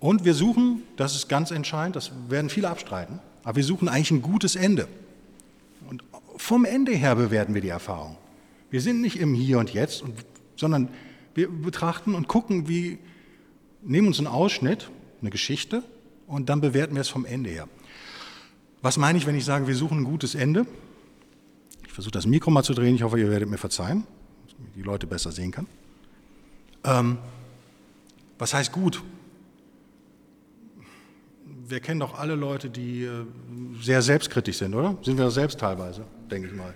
Und 0.00 0.24
wir 0.24 0.34
suchen, 0.34 0.82
das 0.96 1.14
ist 1.14 1.28
ganz 1.28 1.50
entscheidend, 1.50 1.94
das 1.94 2.10
werden 2.28 2.48
viele 2.48 2.70
abstreiten, 2.70 3.20
aber 3.44 3.56
wir 3.56 3.64
suchen 3.64 3.88
eigentlich 3.88 4.10
ein 4.10 4.22
gutes 4.22 4.56
Ende. 4.56 4.88
Und 5.88 6.02
vom 6.36 6.64
Ende 6.64 6.92
her 6.92 7.14
bewerten 7.14 7.54
wir 7.54 7.60
die 7.60 7.68
Erfahrung. 7.68 8.16
Wir 8.70 8.80
sind 8.80 9.02
nicht 9.02 9.16
im 9.16 9.34
Hier 9.34 9.58
und 9.58 9.72
Jetzt, 9.74 10.02
sondern 10.56 10.88
wir 11.34 11.50
betrachten 11.50 12.14
und 12.14 12.28
gucken, 12.28 12.66
wie, 12.66 12.98
nehmen 13.82 14.08
uns 14.08 14.18
einen 14.18 14.26
Ausschnitt, 14.26 14.90
eine 15.20 15.30
Geschichte, 15.30 15.82
und 16.26 16.48
dann 16.48 16.60
bewerten 16.60 16.94
wir 16.94 17.02
es 17.02 17.08
vom 17.08 17.26
Ende 17.26 17.50
her. 17.50 17.68
Was 18.82 18.96
meine 18.96 19.18
ich, 19.18 19.26
wenn 19.26 19.34
ich 19.34 19.44
sage, 19.44 19.66
wir 19.66 19.74
suchen 19.74 19.98
ein 19.98 20.04
gutes 20.04 20.34
Ende? 20.34 20.66
Ich 21.84 21.92
versuche 21.92 22.12
das 22.12 22.24
Mikro 22.24 22.50
mal 22.50 22.62
zu 22.62 22.72
drehen, 22.72 22.94
ich 22.94 23.02
hoffe, 23.02 23.18
ihr 23.18 23.28
werdet 23.30 23.50
mir 23.50 23.58
verzeihen, 23.58 24.04
dass 24.44 24.54
ich 24.54 24.74
die 24.76 24.82
Leute 24.82 25.06
besser 25.06 25.32
sehen 25.32 25.50
kann. 25.50 25.66
Ähm, 26.84 27.18
was 28.38 28.54
heißt 28.54 28.72
gut? 28.72 29.02
Wir 31.70 31.80
kennen 31.80 32.00
doch 32.00 32.18
alle 32.18 32.34
Leute, 32.34 32.68
die 32.68 33.04
äh, 33.04 33.24
sehr 33.80 34.02
selbstkritisch 34.02 34.58
sind, 34.58 34.74
oder? 34.74 34.98
Sind 35.02 35.18
wir 35.18 35.30
selbst 35.30 35.60
teilweise, 35.60 36.04
denke 36.30 36.48
ich 36.48 36.54
mal. 36.54 36.74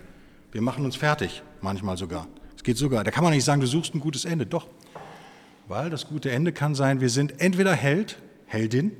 Wir 0.51 0.61
machen 0.61 0.85
uns 0.85 0.95
fertig, 0.95 1.43
manchmal 1.61 1.97
sogar. 1.97 2.27
Es 2.55 2.63
geht 2.63 2.77
sogar. 2.77 3.03
Da 3.03 3.11
kann 3.11 3.23
man 3.23 3.33
nicht 3.33 3.43
sagen, 3.43 3.59
du 3.59 3.67
suchst 3.67 3.93
ein 3.93 3.99
gutes 3.99 4.25
Ende. 4.25 4.45
Doch. 4.45 4.67
Weil 5.67 5.89
das 5.89 6.07
gute 6.07 6.31
Ende 6.31 6.53
kann 6.53 6.75
sein, 6.75 7.01
wir 7.01 7.09
sind 7.09 7.41
entweder 7.41 7.73
Held, 7.73 8.17
Heldin 8.45 8.91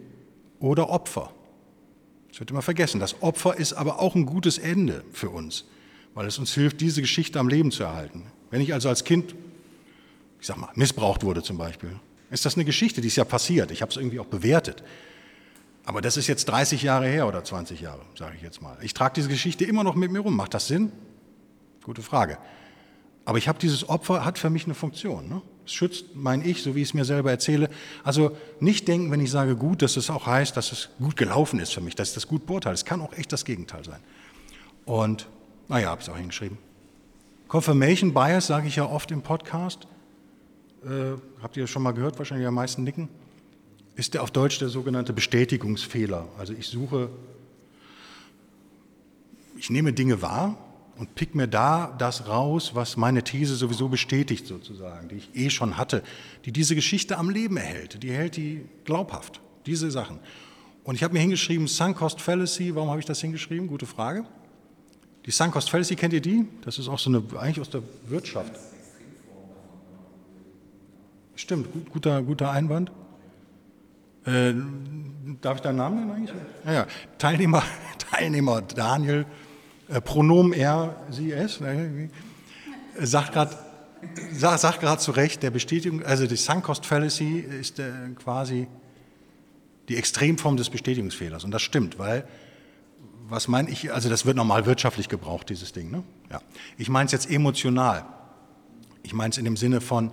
oder 0.59 0.89
Opfer. 0.89 1.31
Das 2.29 2.39
wird 2.39 2.51
immer 2.51 2.61
vergessen. 2.61 2.99
Das 2.99 3.21
Opfer 3.21 3.55
ist 3.55 3.73
aber 3.73 3.99
auch 3.99 4.15
ein 4.15 4.25
gutes 4.25 4.57
Ende 4.57 5.05
für 5.13 5.29
uns, 5.29 5.65
weil 6.13 6.27
es 6.27 6.37
uns 6.37 6.53
hilft, 6.53 6.81
diese 6.81 7.01
Geschichte 7.01 7.39
am 7.39 7.47
Leben 7.47 7.71
zu 7.71 7.83
erhalten. 7.83 8.23
Wenn 8.49 8.61
ich 8.61 8.73
also 8.73 8.89
als 8.89 9.03
Kind, 9.03 9.35
ich 10.41 10.47
sag 10.47 10.57
mal, 10.57 10.69
missbraucht 10.75 11.23
wurde 11.23 11.41
zum 11.43 11.57
Beispiel, 11.57 11.91
ist 12.31 12.45
das 12.45 12.55
eine 12.55 12.65
Geschichte, 12.65 12.99
die 12.99 13.07
ist 13.07 13.15
ja 13.15 13.23
passiert. 13.23 13.71
Ich 13.71 13.81
habe 13.81 13.91
es 13.91 13.97
irgendwie 13.97 14.19
auch 14.19 14.25
bewertet. 14.25 14.83
Aber 15.85 16.01
das 16.01 16.17
ist 16.17 16.27
jetzt 16.27 16.45
30 16.45 16.81
Jahre 16.81 17.07
her 17.07 17.27
oder 17.27 17.43
20 17.43 17.79
Jahre, 17.79 18.01
sage 18.17 18.35
ich 18.35 18.41
jetzt 18.41 18.61
mal. 18.61 18.75
Ich 18.81 18.93
trage 18.93 19.13
diese 19.15 19.29
Geschichte 19.29 19.65
immer 19.65 19.83
noch 19.83 19.95
mit 19.95 20.11
mir 20.11 20.19
rum. 20.19 20.35
Macht 20.35 20.55
das 20.55 20.67
Sinn? 20.67 20.91
Gute 21.83 22.01
Frage. 22.01 22.39
Aber 23.23 23.37
ich 23.37 23.47
habe 23.47 23.59
dieses 23.59 23.87
Opfer, 23.87 24.25
hat 24.25 24.39
für 24.39 24.49
mich 24.49 24.65
eine 24.65 24.73
Funktion. 24.73 25.29
Ne? 25.29 25.41
Es 25.63 25.73
schützt 25.73 26.15
mein 26.15 26.43
Ich, 26.43 26.63
so 26.63 26.75
wie 26.75 26.81
ich 26.81 26.89
es 26.89 26.93
mir 26.95 27.05
selber 27.05 27.29
erzähle. 27.29 27.69
Also 28.03 28.35
nicht 28.59 28.87
denken, 28.87 29.11
wenn 29.11 29.19
ich 29.19 29.29
sage 29.29 29.55
gut, 29.55 29.83
dass 29.83 29.95
es 29.95 30.09
auch 30.09 30.25
heißt, 30.25 30.57
dass 30.57 30.71
es 30.71 30.89
gut 30.99 31.15
gelaufen 31.15 31.59
ist 31.59 31.73
für 31.73 31.81
mich, 31.81 31.95
dass 31.95 32.09
ich 32.09 32.15
das 32.15 32.27
gut 32.27 32.47
beurteile. 32.47 32.73
Es 32.73 32.85
kann 32.85 33.01
auch 33.01 33.13
echt 33.13 33.31
das 33.31 33.45
Gegenteil 33.45 33.83
sein. 33.83 33.99
Und, 34.85 35.27
naja, 35.67 35.89
habe 35.89 36.01
ich 36.01 36.07
es 36.07 36.13
auch 36.13 36.17
hingeschrieben. 36.17 36.57
Confirmation 37.47 38.13
Bias 38.13 38.47
sage 38.47 38.67
ich 38.67 38.75
ja 38.75 38.85
oft 38.85 39.11
im 39.11 39.21
Podcast. 39.21 39.87
Äh, 40.83 41.19
habt 41.41 41.57
ihr 41.57 41.67
schon 41.67 41.83
mal 41.83 41.91
gehört, 41.91 42.17
wahrscheinlich 42.17 42.47
am 42.47 42.55
meisten 42.55 42.83
nicken 42.83 43.09
ist 43.95 44.13
der 44.13 44.23
auf 44.23 44.31
Deutsch 44.31 44.59
der 44.59 44.69
sogenannte 44.69 45.13
Bestätigungsfehler. 45.13 46.27
Also 46.37 46.53
ich 46.53 46.67
suche, 46.67 47.09
ich 49.57 49.69
nehme 49.69 49.93
Dinge 49.93 50.21
wahr 50.21 50.57
und 50.97 51.15
pick 51.15 51.35
mir 51.35 51.47
da 51.47 51.95
das 51.97 52.27
raus, 52.27 52.71
was 52.73 52.97
meine 52.97 53.23
These 53.23 53.55
sowieso 53.55 53.87
bestätigt 53.87 54.47
sozusagen, 54.47 55.07
die 55.09 55.15
ich 55.15 55.29
eh 55.35 55.49
schon 55.49 55.77
hatte, 55.77 56.03
die 56.45 56.51
diese 56.51 56.75
Geschichte 56.75 57.17
am 57.17 57.29
Leben 57.29 57.57
erhält, 57.57 58.03
die 58.03 58.11
hält 58.11 58.37
die 58.37 58.65
glaubhaft, 58.83 59.41
diese 59.65 59.91
Sachen. 59.91 60.19
Und 60.83 60.95
ich 60.95 61.03
habe 61.03 61.13
mir 61.13 61.19
hingeschrieben, 61.21 61.67
Sunk 61.67 61.97
Cost 61.97 62.21
Fallacy, 62.21 62.75
warum 62.75 62.89
habe 62.89 62.99
ich 62.99 63.05
das 63.05 63.19
hingeschrieben? 63.21 63.67
Gute 63.67 63.85
Frage. 63.85 64.25
Die 65.25 65.31
Sunk 65.31 65.53
Cost 65.53 65.69
Fallacy, 65.69 65.95
kennt 65.95 66.13
ihr 66.13 66.21
die? 66.21 66.47
Das 66.61 66.77
ist 66.77 66.87
auch 66.87 66.99
so 66.99 67.09
eine, 67.09 67.23
eigentlich 67.39 67.61
aus 67.61 67.69
der 67.69 67.81
Wirtschaft. 68.07 68.53
Stimmt, 71.35 71.67
guter, 71.91 72.21
guter 72.21 72.51
Einwand. 72.51 72.91
Äh, 74.25 74.53
darf 75.41 75.57
ich 75.57 75.61
deinen 75.61 75.77
Namen 75.77 75.99
nennen 75.99 76.11
eigentlich? 76.11 76.35
Ja, 76.65 76.73
ja. 76.73 76.87
Teilnehmer, 77.17 77.63
Teilnehmer 78.11 78.61
Daniel, 78.61 79.25
äh, 79.87 80.01
Pronomen 80.01 80.53
er, 80.53 80.95
sie, 81.09 81.31
es, 81.31 81.61
äh, 81.61 82.09
sagt 82.99 83.33
gerade 83.33 83.55
sag, 84.31 84.59
sagt 84.59 85.01
zu 85.01 85.11
Recht, 85.11 85.43
der 85.43 85.51
Bestätigung, 85.51 86.03
also 86.03 86.27
die 86.27 86.35
Sunk 86.35 86.63
Cost 86.65 86.85
Fallacy 86.85 87.39
ist 87.39 87.79
äh, 87.79 87.91
quasi 88.15 88.67
die 89.89 89.97
Extremform 89.97 90.57
des 90.57 90.69
Bestätigungsfehlers. 90.69 91.43
Und 91.43 91.51
das 91.51 91.61
stimmt, 91.61 91.99
weil, 91.99 92.27
was 93.27 93.47
meine 93.47 93.69
ich, 93.69 93.93
also 93.93 94.09
das 94.09 94.25
wird 94.25 94.35
normal 94.35 94.65
wirtschaftlich 94.65 95.09
gebraucht, 95.09 95.49
dieses 95.49 95.71
Ding. 95.73 95.91
Ne? 95.91 96.03
Ja. 96.31 96.41
Ich 96.77 96.89
meine 96.89 97.05
es 97.05 97.11
jetzt 97.11 97.29
emotional. 97.29 98.05
Ich 99.03 99.13
meine 99.13 99.29
es 99.31 99.37
in 99.37 99.45
dem 99.45 99.57
Sinne 99.57 99.81
von, 99.81 100.11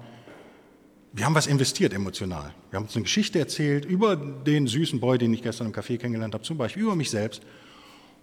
wir 1.13 1.27
haben 1.27 1.35
was 1.35 1.47
investiert 1.47 1.93
emotional. 1.93 2.55
Wir 2.71 2.79
haben 2.79 2.85
uns 2.85 2.97
eine 2.97 3.03
Geschichte 3.03 3.39
erzählt 3.39 3.85
über 3.85 4.17
den 4.17 4.67
süßen 4.67 4.99
Boy, 4.99 5.19
den 5.19 5.35
ich 5.35 5.43
gestern 5.43 5.67
im 5.67 5.73
Café 5.73 5.99
kennengelernt 5.99 6.35
habe, 6.35 6.45
zum 6.45 6.57
Beispiel 6.57 6.85
über 6.85 6.97
mich 6.97 7.11
selbst. 7.11 7.43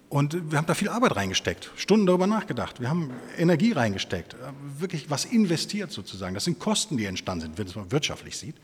Und 0.10 0.51
wir 0.51 0.58
haben 0.58 0.65
da 0.65 0.74
viel 0.74 0.89
Arbeit 0.89 1.15
reingesteckt, 1.15 1.69
Stunden 1.75 2.08
darüber 2.08 2.25
nachgedacht. 2.25 2.81
Wir 2.81 2.89
haben 2.89 3.12
Energie 3.38 3.74
reingesteckt, 3.74 4.36
wirklich 4.79 5.12
was 5.12 5.25
investiert 5.25 5.91
sozusagen. 5.91 6.34
Das 6.34 6.46
sind 6.46 6.58
Kosten, 6.58 6.98
die 6.98 7.05
entstanden 7.05 7.53
sind, 7.55 7.58
wenn 7.60 7.67
man 7.75 7.91
wirtschaftlich 7.91 8.36
sieht. 8.36 8.55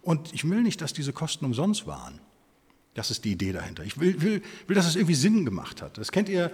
Und 0.00 0.32
ich 0.32 0.48
will 0.48 0.62
nicht, 0.62 0.80
dass 0.80 0.94
diese 0.94 1.12
Kosten 1.12 1.44
umsonst 1.44 1.86
waren. 1.86 2.20
Das 2.94 3.10
ist 3.10 3.26
die 3.26 3.32
Idee 3.32 3.52
dahinter. 3.52 3.84
Ich 3.84 4.00
will, 4.00 4.22
will, 4.22 4.42
will 4.66 4.74
dass 4.74 4.86
es 4.86 4.96
irgendwie 4.96 5.14
Sinn 5.14 5.44
gemacht 5.44 5.82
hat. 5.82 5.98
Das 5.98 6.12
kennt 6.12 6.30
ihr, 6.30 6.50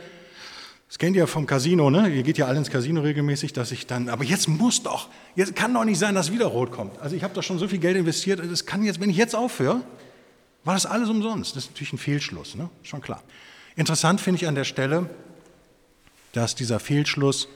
das 0.92 0.98
kennt 0.98 1.16
ihr 1.16 1.26
vom 1.26 1.46
Casino, 1.46 1.88
ne? 1.88 2.10
Ihr 2.10 2.22
geht 2.22 2.36
ja 2.36 2.44
alle 2.44 2.58
ins 2.58 2.68
Casino 2.68 3.00
regelmäßig, 3.00 3.54
dass 3.54 3.72
ich 3.72 3.86
dann, 3.86 4.10
aber 4.10 4.24
jetzt 4.24 4.46
muss 4.46 4.82
doch, 4.82 5.08
jetzt 5.34 5.56
kann 5.56 5.72
doch 5.72 5.84
nicht 5.84 5.98
sein, 5.98 6.14
dass 6.14 6.30
wieder 6.30 6.44
rot 6.44 6.70
kommt. 6.70 7.00
Also 7.00 7.16
ich 7.16 7.24
habe 7.24 7.32
da 7.32 7.40
schon 7.40 7.58
so 7.58 7.66
viel 7.66 7.78
Geld 7.78 7.96
investiert, 7.96 8.40
das 8.40 8.66
kann 8.66 8.84
jetzt, 8.84 9.00
wenn 9.00 9.08
ich 9.08 9.16
jetzt 9.16 9.34
aufhöre, 9.34 9.80
war 10.64 10.74
das 10.74 10.84
alles 10.84 11.08
umsonst. 11.08 11.56
Das 11.56 11.64
ist 11.64 11.70
natürlich 11.70 11.94
ein 11.94 11.98
Fehlschluss, 11.98 12.56
ne? 12.56 12.68
Schon 12.82 13.00
klar. 13.00 13.22
Interessant 13.74 14.20
finde 14.20 14.42
ich 14.42 14.46
an 14.46 14.54
der 14.54 14.64
Stelle, 14.64 15.08
dass 16.32 16.54
dieser 16.56 16.78
Fehlschluss, 16.78 17.48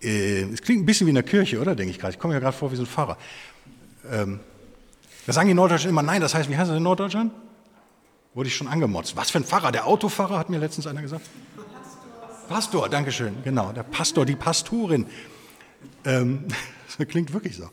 äh, 0.00 0.42
es 0.42 0.62
klingt 0.62 0.84
ein 0.84 0.86
bisschen 0.86 1.08
wie 1.08 1.10
in 1.10 1.16
der 1.16 1.24
Kirche, 1.24 1.60
oder? 1.60 1.74
Denke 1.74 1.90
ich 1.90 1.98
gerade. 1.98 2.12
Ich 2.14 2.20
komme 2.20 2.34
ja 2.34 2.38
gerade 2.38 2.56
vor 2.56 2.70
wie 2.70 2.76
so 2.76 2.84
ein 2.84 2.86
Pfarrer. 2.86 3.18
Ähm, 4.12 4.38
da 5.26 5.32
sagen 5.32 5.48
die 5.48 5.54
Norddeutschen 5.54 5.90
immer, 5.90 6.04
nein, 6.04 6.20
das 6.20 6.36
heißt, 6.36 6.48
wie 6.48 6.56
heißt 6.56 6.70
das 6.70 6.76
in 6.76 6.84
Norddeutschland? 6.84 7.32
Wurde 8.32 8.48
ich 8.48 8.54
schon 8.54 8.68
angemotzt. 8.68 9.16
Was 9.16 9.32
für 9.32 9.38
ein 9.38 9.44
Pfarrer? 9.44 9.72
Der 9.72 9.88
Autofahrer 9.88 10.38
hat 10.38 10.50
mir 10.50 10.58
letztens 10.58 10.86
einer 10.86 11.02
gesagt. 11.02 11.26
Pastor, 12.48 12.88
Dankeschön, 12.88 13.42
genau. 13.42 13.72
Der 13.72 13.82
Pastor, 13.82 14.24
die 14.24 14.36
Pastorin. 14.36 15.06
Ähm, 16.04 16.44
das 16.98 17.08
klingt 17.08 17.32
wirklich 17.32 17.56
so. 17.56 17.68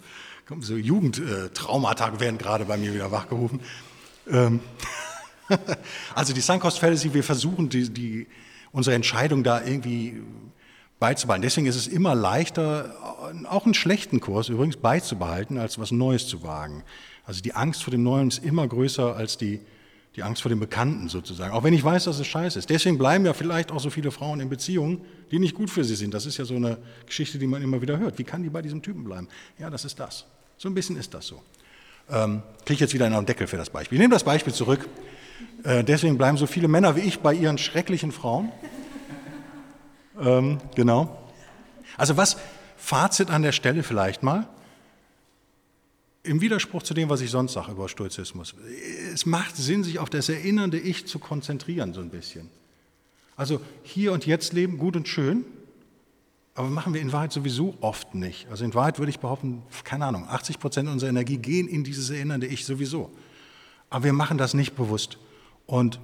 So 0.60 0.76
Jugendtraumata 0.76 2.20
werden 2.20 2.38
gerade 2.38 2.66
bei 2.66 2.78
mir 2.78 2.94
wieder 2.94 3.12
wachgerufen. 3.12 3.62
Ähm, 4.30 4.60
also 6.16 6.34
die 6.34 6.42
Suncoast 6.42 6.80
Fallacy, 6.80 7.14
wir 7.14 7.24
versuchen 7.24 7.70
die, 7.70 7.90
die, 7.90 8.28
unsere 8.72 8.96
Entscheidung 8.96 9.44
da 9.44 9.64
irgendwie 9.64 10.22
beizubehalten. 11.00 11.44
Deswegen 11.44 11.68
ist 11.68 11.76
es 11.76 11.88
immer 11.88 12.16
leichter, 12.16 12.96
auch 13.50 13.66
einen 13.66 13.74
schlechten 13.74 14.20
Kurs 14.20 14.50
übrigens 14.50 14.78
beizubehalten, 14.78 15.58
als 15.58 15.80
was 15.80 15.92
Neues 15.92 16.28
zu 16.28 16.44
wagen. 16.44 16.84
Also 17.26 17.42
die 17.42 17.54
Angst 17.54 17.84
vor 17.84 17.92
dem 17.92 18.04
Neuen 18.04 18.28
ist 18.28 18.44
immer 18.44 18.68
größer 18.68 19.16
als 19.16 19.38
die, 19.38 19.62
die 20.16 20.24
Angst 20.24 20.42
vor 20.42 20.50
dem 20.50 20.60
Bekannten 20.60 21.10
sozusagen. 21.10 21.54
Auch 21.54 21.64
wenn 21.64 21.74
ich 21.74 21.84
weiß, 21.84 22.04
dass 22.04 22.20
es 22.20 22.28
scheiße 22.28 22.60
ist. 22.60 22.70
Deswegen 22.70 22.98
bleiben 22.98 23.26
ja 23.26 23.34
vielleicht 23.34 23.72
auch 23.72 23.80
so 23.80 23.90
viele 23.90 24.12
Frauen 24.12 24.40
in 24.40 24.50
Beziehungen, 24.50 25.02
die 25.32 25.40
nicht 25.40 25.56
gut 25.56 25.70
für 25.70 25.84
sie 25.84 25.96
sind. 25.96 26.14
Das 26.14 26.26
ist 26.26 26.38
ja 26.38 26.46
so 26.46 26.56
eine 26.56 26.78
Geschichte, 27.06 27.40
die 27.40 27.48
man 27.48 27.62
immer 27.62 27.82
wieder 27.82 27.98
hört. 27.98 28.20
Wie 28.20 28.24
kann 28.24 28.44
die 28.44 28.50
bei 28.50 28.62
diesem 28.62 28.82
Typen 28.82 29.04
bleiben? 29.04 29.28
Ja, 29.58 29.70
das 29.70 29.86
ist 29.86 30.00
das. 30.00 30.26
So 30.58 30.70
ein 30.70 30.76
bisschen 30.76 30.98
ist 30.98 31.14
das 31.14 31.26
so. 31.26 31.42
Ähm, 32.12 32.44
Kriege 32.60 32.76
ich 32.76 32.80
jetzt 32.82 32.94
wieder 32.94 33.06
einen 33.06 33.26
Deckel 33.26 33.48
für 33.48 33.58
das 33.58 33.70
Beispiel. 33.70 33.98
Ich 33.98 34.02
nehme 34.02 34.14
das 34.14 34.24
Beispiel 34.24 34.54
zurück. 34.54 34.88
Äh, 35.64 35.84
deswegen 35.84 36.18
bleiben 36.18 36.38
so 36.38 36.46
viele 36.46 36.68
Männer 36.68 36.96
wie 36.96 37.02
ich 37.02 37.20
bei 37.20 37.34
ihren 37.34 37.58
schrecklichen 37.58 38.12
Frauen. 38.12 38.52
ähm, 40.22 40.60
genau. 40.76 41.18
Also 41.98 42.18
was, 42.18 42.38
Fazit 42.78 43.30
an 43.30 43.42
der 43.44 43.54
Stelle 43.54 43.82
vielleicht 43.82 44.24
mal, 44.24 44.48
im 46.24 46.40
Widerspruch 46.40 46.84
zu 46.84 46.94
dem, 46.94 47.10
was 47.10 47.22
ich 47.22 47.30
sonst 47.30 47.54
sage 47.54 47.72
über 47.72 47.90
Stoizismus. 47.90 48.56
Es 49.14 49.26
macht 49.26 49.58
Sinn, 49.58 49.84
sich 49.84 50.00
auf 50.00 50.10
das 50.10 50.30
erinnernde 50.30 50.80
Ich 50.80 51.06
zu 51.06 51.20
konzentrieren, 51.20 51.94
so 51.94 52.02
ein 52.02 52.10
bisschen. 52.10 52.50
Also 53.36 53.60
hier 53.84 54.14
und 54.14 54.26
jetzt 54.26 54.54
leben, 54.54 54.78
gut 54.78 54.96
und 54.96 55.08
schön, 55.08 55.44
aber 56.56 56.70
machen 56.70 56.94
wir 56.94 57.02
in 57.02 57.12
Wahrheit 57.12 57.34
sowieso 57.34 57.76
oft 57.82 58.16
nicht. 58.16 58.48
Also 58.50 58.64
in 58.64 58.74
Wahrheit 58.74 59.00
würde 59.00 59.10
ich 59.10 59.20
behaupten, 59.20 59.64
keine 59.84 60.06
Ahnung, 60.06 60.28
80 60.28 60.60
Prozent 60.60 60.88
unserer 60.88 61.10
Energie 61.10 61.38
gehen 61.38 61.68
in 61.68 61.84
dieses 61.84 62.10
erinnernde 62.10 62.48
Ich 62.48 62.66
sowieso. 62.66 63.12
Aber 63.90 64.06
wir 64.06 64.14
machen 64.14 64.38
das 64.38 64.54
nicht 64.54 64.76
bewusst. 64.76 65.18
Und 65.66 66.00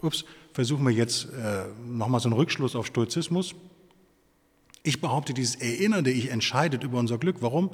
ups, 0.00 0.24
versuchen 0.52 0.84
wir 0.86 0.92
jetzt 0.92 1.28
äh, 1.32 1.64
nochmal 1.86 2.20
so 2.20 2.28
einen 2.28 2.36
Rückschluss 2.36 2.76
auf 2.76 2.86
Stoizismus. 2.86 3.54
Ich 4.82 5.00
behaupte, 5.00 5.34
dieses 5.34 5.56
erinnernde 5.56 6.10
Ich 6.10 6.30
entscheidet 6.30 6.84
über 6.84 6.98
unser 6.98 7.18
Glück. 7.18 7.36
Warum? 7.40 7.70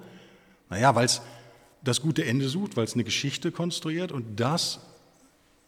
Naja, 0.71 0.95
weil 0.95 1.07
es 1.07 1.23
das 1.83 2.01
gute 2.01 2.25
Ende 2.25 2.49
sucht, 2.49 2.77
weil 2.77 2.85
es 2.85 2.95
eine 2.95 3.05
Geschichte 3.05 3.53
konstruiert 3.53 4.13
und 4.13 4.41
das 4.41 4.81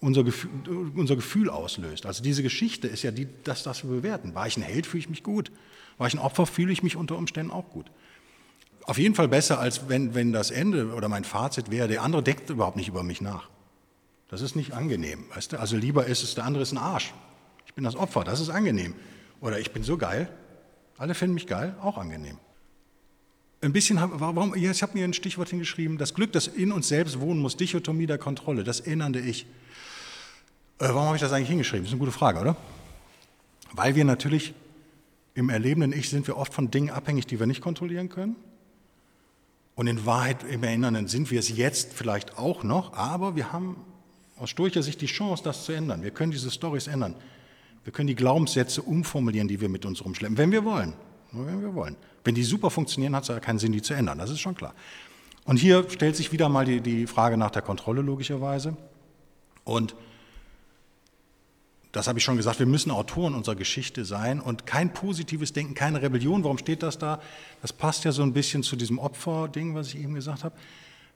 unser 0.01 0.25
Gefühl, 0.25 0.51
unser 0.95 1.17
Gefühl 1.17 1.51
auslöst. 1.51 2.07
Also 2.07 2.23
diese 2.23 2.43
Geschichte 2.43 2.87
ist 2.87 3.03
ja 3.03 3.11
die, 3.11 3.29
das, 3.45 3.63
das 3.63 3.85
wir 3.85 3.91
bewerten. 3.91 4.35
War 4.35 4.47
ich 4.47 4.57
ein 4.57 4.63
Held, 4.63 4.87
fühle 4.87 5.01
ich 5.01 5.09
mich 5.09 5.23
gut. 5.23 5.51
War 5.99 6.07
ich 6.07 6.15
ein 6.15 6.19
Opfer, 6.19 6.47
fühle 6.47 6.73
ich 6.73 6.83
mich 6.83 6.97
unter 6.97 7.17
Umständen 7.17 7.51
auch 7.51 7.71
gut. 7.71 7.87
Auf 8.85 8.99
jeden 8.99 9.15
Fall 9.15 9.29
besser, 9.29 9.59
als 9.59 9.89
wenn, 9.89 10.15
wenn 10.15 10.33
das 10.33 10.51
Ende 10.51 10.93
oder 10.95 11.09
mein 11.09 11.25
Fazit 11.25 11.71
wäre, 11.71 11.89
der 11.89 12.03
andere 12.03 12.23
denkt 12.23 12.51
überhaupt 12.51 12.77
nicht 12.77 12.89
über 12.89 13.03
mich 13.03 13.21
nach. 13.21 13.49
Das 14.29 14.43
ist 14.43 14.55
nicht 14.55 14.73
angenehm. 14.73 15.25
Weißt 15.35 15.53
du? 15.53 15.61
Also 15.61 15.77
lieber 15.77 16.07
ist 16.07 16.23
es, 16.23 16.35
der 16.35 16.45
andere 16.45 16.63
ist 16.63 16.73
ein 16.73 16.79
Arsch. 16.79 17.13
Ich 17.67 17.75
bin 17.75 17.85
das 17.85 17.97
Opfer, 17.97 18.23
das 18.23 18.41
ist 18.41 18.51
angenehm. 18.51 18.95
Oder 19.41 19.59
ich 19.59 19.73
bin 19.73 19.83
so 19.83 19.97
geil, 19.97 20.29
alle 20.99 21.15
finden 21.15 21.35
mich 21.35 21.47
geil, 21.47 21.75
auch 21.81 21.99
angenehm. 21.99 22.39
Ein 23.63 23.73
bisschen, 23.73 23.99
warum, 24.01 24.55
ich 24.55 24.83
habe 24.83 24.99
mir 24.99 25.05
ein 25.05 25.15
Stichwort 25.15 25.49
hingeschrieben, 25.49 25.97
das 25.97 26.15
Glück, 26.15 26.33
das 26.33 26.47
in 26.47 26.73
uns 26.73 26.89
selbst 26.89 27.21
wohnen 27.21 27.41
muss, 27.41 27.57
Dichotomie 27.57 28.07
der 28.07 28.19
Kontrolle, 28.19 28.65
das 28.65 28.81
erinnernde 28.81 29.21
Ich. 29.21 29.45
Äh, 30.79 30.89
warum 30.89 31.07
habe 31.07 31.17
ich 31.17 31.23
das 31.23 31.33
eigentlich 31.33 31.49
hingeschrieben? 31.49 31.85
Das 31.85 31.89
ist 31.89 31.95
eine 31.95 32.01
gute 32.01 32.13
Frage, 32.13 32.41
oder? 32.41 32.57
Weil 33.73 33.95
wir 33.95 34.05
natürlich 34.05 34.55
im 35.35 35.49
erlebenden 35.49 35.93
Ich 35.93 36.11
sind 36.11 36.27
wir 36.27 36.37
oft 36.37 36.53
von 36.53 36.71
Dingen 36.71 36.91
abhängig, 36.91 37.27
die 37.27 37.39
wir 37.41 37.47
nicht 37.47 37.63
kontrollieren 37.63 38.09
können. 38.09 38.37
Und 39.75 39.87
in 39.87 40.07
Wahrheit 40.07 40.45
im 40.51 40.63
Erinnernden 40.63 41.09
sind 41.09 41.31
wir 41.31 41.39
es 41.39 41.55
jetzt 41.55 41.93
vielleicht 41.93 42.39
auch 42.39 42.63
noch, 42.63 42.95
aber 42.95 43.37
wir 43.37 43.53
haben 43.53 43.77
aus 44.39 44.51
stoischer 44.51 44.83
Sicht 44.83 45.01
die 45.01 45.07
Chance, 45.07 45.43
das 45.45 45.65
zu 45.65 45.73
ändern. 45.73 46.03
Wir 46.03 46.11
können 46.11 46.33
diese 46.33 46.51
Stories 46.51 46.87
ändern. 46.87 47.15
Wir 47.85 47.93
können 47.93 48.07
die 48.07 48.15
Glaubenssätze 48.15 48.83
umformulieren, 48.83 49.49
die 49.49 49.61
wir 49.61 49.69
mit 49.69 49.85
uns 49.85 50.05
rumschleppen, 50.05 50.37
wenn 50.37 50.53
wir 50.53 50.65
wollen. 50.65 50.95
Nur 51.33 51.47
wenn 51.47 51.61
wir 51.61 51.75
wollen. 51.75 51.97
Wenn 52.27 52.35
die 52.35 52.43
super 52.43 52.71
funktionieren, 52.71 53.15
hat 53.15 53.23
es 53.23 53.29
ja 53.29 53.39
keinen 53.39 53.61
Sinn, 53.61 53.71
die 53.71 53.83
zu 53.83 53.95
ändern. 53.95 54.19
Das 54.19 54.31
ist 54.31 54.41
schon 54.41 54.57
klar. 54.57 54.75
Und 55.45 55.59
hier 55.59 55.89
stellt 55.89 56.17
sich 56.17 56.33
wieder 56.33 56.49
mal 56.49 56.65
die, 56.65 56.81
die 56.81 57.07
Frage 57.07 57.37
nach 57.37 57.53
der 57.53 57.63
Kontrolle 57.63 58.03
logischerweise. 58.03 58.77
Und 59.63 59.95
das 61.93 62.09
habe 62.09 62.19
ich 62.19 62.25
schon 62.25 62.37
gesagt, 62.37 62.59
wir 62.59 62.67
müssen 62.67 62.91
Autoren 62.91 63.35
unserer 63.35 63.55
Geschichte 63.55 64.05
sein 64.05 64.41
und 64.41 64.67
kein 64.67 64.93
positives 64.93 65.53
Denken, 65.53 65.75
keine 65.75 66.03
Rebellion. 66.03 66.43
Warum 66.43 66.59
steht 66.59 66.83
das 66.83 66.99
da? 66.99 67.23
Das 67.63 67.73
passt 67.73 68.05
ja 68.05 68.11
so 68.11 68.23
ein 68.23 68.33
bisschen 68.33 68.65
zu 68.65 68.75
diesem 68.75 68.99
Opferding, 68.99 69.77
was 69.77 69.89
ich 69.95 70.01
eben 70.01 70.15
gesagt 70.15 70.43
habe. 70.43 70.55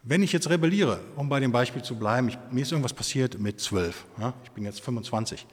Wenn 0.04 0.22
ich 0.22 0.32
jetzt 0.32 0.48
rebelliere, 0.48 1.00
um 1.16 1.28
bei 1.28 1.40
dem 1.40 1.50
Beispiel 1.50 1.82
zu 1.82 1.96
bleiben, 1.96 2.28
ich, 2.28 2.38
mir 2.52 2.62
ist 2.62 2.70
irgendwas 2.70 2.94
passiert 2.94 3.38
mit 3.38 3.60
zwölf, 3.60 4.06
ja, 4.18 4.32
ich 4.44 4.52
bin 4.52 4.64
jetzt 4.64 4.80
25 4.80 5.44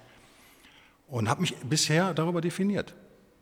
und 1.08 1.28
habe 1.28 1.41
mich 1.41 1.56
bisher 1.58 2.13
darüber 2.13 2.41
definiert. 2.41 2.93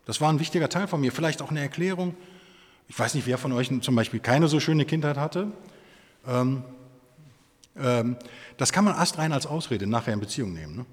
Das 0.06 0.22
war 0.22 0.30
ein 0.30 0.40
wichtiger 0.40 0.70
Teil 0.70 0.88
von 0.88 1.02
mir, 1.02 1.12
vielleicht 1.12 1.42
auch 1.42 1.50
eine 1.50 1.62
Erklärung. 1.62 2.16
Ich 2.88 2.98
weiß 2.98 3.16
nicht, 3.16 3.26
wer 3.26 3.38
von 3.38 3.52
euch 3.52 3.72
zum 3.82 3.96
Beispiel 3.96 4.20
keine 4.20 4.48
so 4.48 4.60
schöne 4.60 4.86
Kindheit 4.86 5.18
hatte. 5.18 5.52
Ähm, 6.28 6.64
ähm, 7.78 8.16
das 8.58 8.72
kann 8.72 8.86
man 8.86 8.94
astrein 8.94 9.34
als 9.34 9.46
Ausrede 9.46 9.88
nachher 9.88 10.14
in 10.14 10.20
Beziehung 10.20 10.54
nehmen. 10.54 10.76
Ne? 10.76 10.86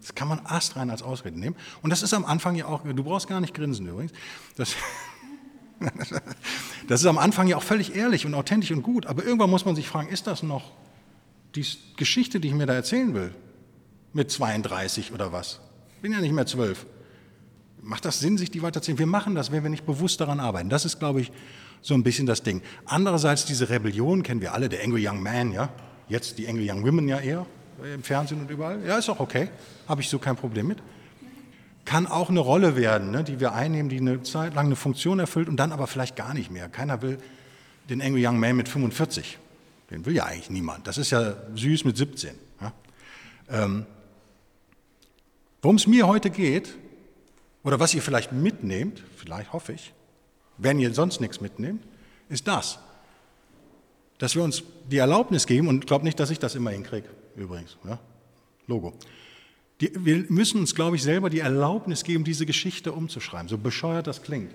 Das 0.00 0.14
kann 0.14 0.28
man 0.28 0.40
astrein 0.44 0.90
als 0.90 1.02
Ausrede 1.02 1.38
nehmen. 1.38 1.56
Und 1.82 1.90
das 1.90 2.02
ist 2.02 2.14
am 2.14 2.24
Anfang 2.24 2.56
ja 2.56 2.66
auch, 2.66 2.82
du 2.82 3.04
brauchst 3.04 3.28
gar 3.28 3.40
nicht 3.40 3.54
grinsen 3.54 3.86
übrigens. 3.86 4.12
Das, 4.56 4.74
das 6.88 7.00
ist 7.00 7.06
am 7.06 7.18
Anfang 7.18 7.46
ja 7.46 7.56
auch 7.56 7.62
völlig 7.62 7.94
ehrlich 7.94 8.26
und 8.26 8.34
authentisch 8.34 8.72
und 8.72 8.82
gut, 8.82 9.06
aber 9.06 9.24
irgendwann 9.24 9.50
muss 9.50 9.64
man 9.64 9.76
sich 9.76 9.88
fragen, 9.88 10.08
ist 10.08 10.26
das 10.26 10.42
noch 10.42 10.72
die 11.54 11.64
Geschichte, 11.96 12.40
die 12.40 12.48
ich 12.48 12.54
mir 12.54 12.66
da 12.66 12.74
erzählen 12.74 13.14
will? 13.14 13.34
Mit 14.12 14.30
32 14.30 15.12
oder 15.12 15.32
was? 15.32 15.60
Ich 15.96 16.02
bin 16.02 16.12
ja 16.12 16.20
nicht 16.20 16.32
mehr 16.32 16.46
zwölf. 16.46 16.86
Macht 17.82 18.04
das 18.04 18.20
Sinn, 18.20 18.38
sich 18.38 18.50
die 18.50 18.62
weiterzuziehen? 18.62 18.98
Wir 18.98 19.06
machen 19.06 19.34
das, 19.34 19.52
wenn 19.52 19.62
wir 19.62 19.70
nicht 19.70 19.84
bewusst 19.84 20.20
daran 20.20 20.40
arbeiten. 20.40 20.68
Das 20.68 20.84
ist, 20.84 20.98
glaube 20.98 21.20
ich, 21.20 21.32
so 21.80 21.94
ein 21.94 22.02
bisschen 22.02 22.26
das 22.26 22.42
Ding. 22.42 22.62
Andererseits, 22.84 23.44
diese 23.44 23.68
Rebellion 23.68 24.22
kennen 24.22 24.40
wir 24.40 24.54
alle, 24.54 24.68
der 24.68 24.84
Angry 24.84 25.06
Young 25.06 25.22
Man, 25.22 25.52
ja. 25.52 25.68
Jetzt 26.08 26.38
die 26.38 26.48
Angry 26.48 26.70
Young 26.70 26.86
Women 26.86 27.08
ja 27.08 27.18
eher 27.18 27.46
im 27.94 28.02
Fernsehen 28.02 28.40
und 28.40 28.50
überall. 28.50 28.84
Ja, 28.86 28.98
ist 28.98 29.08
auch 29.08 29.20
okay. 29.20 29.48
Habe 29.88 30.00
ich 30.00 30.08
so 30.08 30.18
kein 30.18 30.36
Problem 30.36 30.68
mit 30.68 30.78
kann 31.84 32.06
auch 32.06 32.30
eine 32.30 32.40
Rolle 32.40 32.76
werden, 32.76 33.10
ne, 33.10 33.24
die 33.24 33.40
wir 33.40 33.52
einnehmen, 33.52 33.88
die 33.88 33.98
eine 33.98 34.22
Zeit 34.22 34.54
lang 34.54 34.66
eine 34.66 34.76
Funktion 34.76 35.18
erfüllt 35.18 35.48
und 35.48 35.56
dann 35.56 35.72
aber 35.72 35.86
vielleicht 35.86 36.16
gar 36.16 36.34
nicht 36.34 36.50
mehr. 36.50 36.68
Keiner 36.68 37.02
will 37.02 37.18
den 37.90 38.00
Angry 38.00 38.26
Young 38.26 38.38
Man 38.38 38.56
mit 38.56 38.68
45. 38.68 39.38
Den 39.90 40.06
will 40.06 40.14
ja 40.14 40.24
eigentlich 40.24 40.50
niemand. 40.50 40.86
Das 40.86 40.96
ist 40.96 41.10
ja 41.10 41.34
süß 41.54 41.84
mit 41.84 41.96
17. 41.96 42.34
Ja. 42.60 42.72
Ähm, 43.50 43.86
Worum 45.60 45.76
es 45.76 45.86
mir 45.86 46.08
heute 46.08 46.30
geht, 46.30 46.76
oder 47.64 47.78
was 47.78 47.94
ihr 47.94 48.02
vielleicht 48.02 48.32
mitnehmt, 48.32 49.02
vielleicht 49.16 49.52
hoffe 49.52 49.72
ich, 49.72 49.92
wenn 50.58 50.78
ihr 50.78 50.92
sonst 50.94 51.20
nichts 51.20 51.40
mitnehmt, 51.40 51.82
ist 52.28 52.48
das. 52.48 52.78
Dass 54.18 54.34
wir 54.34 54.42
uns 54.42 54.62
die 54.90 54.98
Erlaubnis 54.98 55.46
geben, 55.46 55.68
und 55.68 55.84
ich 55.84 55.86
glaube 55.86 56.04
nicht, 56.04 56.18
dass 56.20 56.30
ich 56.30 56.38
das 56.38 56.54
immer 56.54 56.70
hinkriege, 56.70 57.08
übrigens. 57.36 57.76
Ja. 57.84 57.98
Logo. 58.66 58.94
Die, 59.80 59.92
wir 60.04 60.24
müssen 60.28 60.60
uns, 60.60 60.74
glaube 60.74 60.96
ich, 60.96 61.02
selber 61.02 61.30
die 61.30 61.40
Erlaubnis 61.40 62.04
geben, 62.04 62.24
diese 62.24 62.46
Geschichte 62.46 62.92
umzuschreiben, 62.92 63.48
so 63.48 63.58
bescheuert 63.58 64.06
das 64.06 64.22
klingt. 64.22 64.54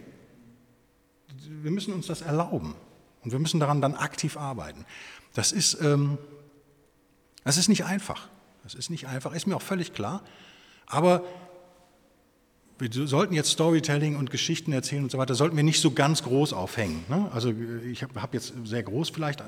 Wir 1.62 1.72
müssen 1.72 1.93
uns 1.93 2.08
das 2.08 2.22
erlauben. 2.22 2.76
Und 3.24 3.32
wir 3.32 3.39
müssen 3.39 3.60
daran 3.60 3.82
dann 3.82 3.96
aktiv 3.96 4.38
arbeiten. 4.38 4.86
Das 5.34 5.52
ist, 5.52 5.82
ähm, 5.82 6.17
das 7.43 7.58
ist 7.58 7.67
nicht 7.67 7.84
einfach. 7.84 8.30
Das 8.63 8.74
ist 8.74 8.89
nicht 8.89 9.08
einfach, 9.08 9.34
ist 9.34 9.48
mir 9.48 9.56
auch 9.56 9.62
völlig 9.62 9.93
klar. 9.93 10.24
Aber 10.86 11.24
wir 12.79 13.07
sollten 13.07 13.33
jetzt 13.33 13.49
Storytelling 13.49 14.15
und 14.15 14.29
Geschichten 14.29 14.71
erzählen 14.71 15.03
und 15.03 15.11
so 15.11 15.17
weiter, 15.17 15.35
sollten 15.35 15.55
wir 15.55 15.63
nicht 15.63 15.81
so 15.81 15.91
ganz 15.91 16.23
groß 16.23 16.53
aufhängen. 16.53 17.03
Ne? 17.09 17.29
Also 17.33 17.53
ich 17.89 18.03
habe 18.03 18.21
hab 18.21 18.33
jetzt 18.33 18.53
sehr 18.65 18.83
groß 18.83 19.09
vielleicht 19.09 19.41
äh, 19.41 19.43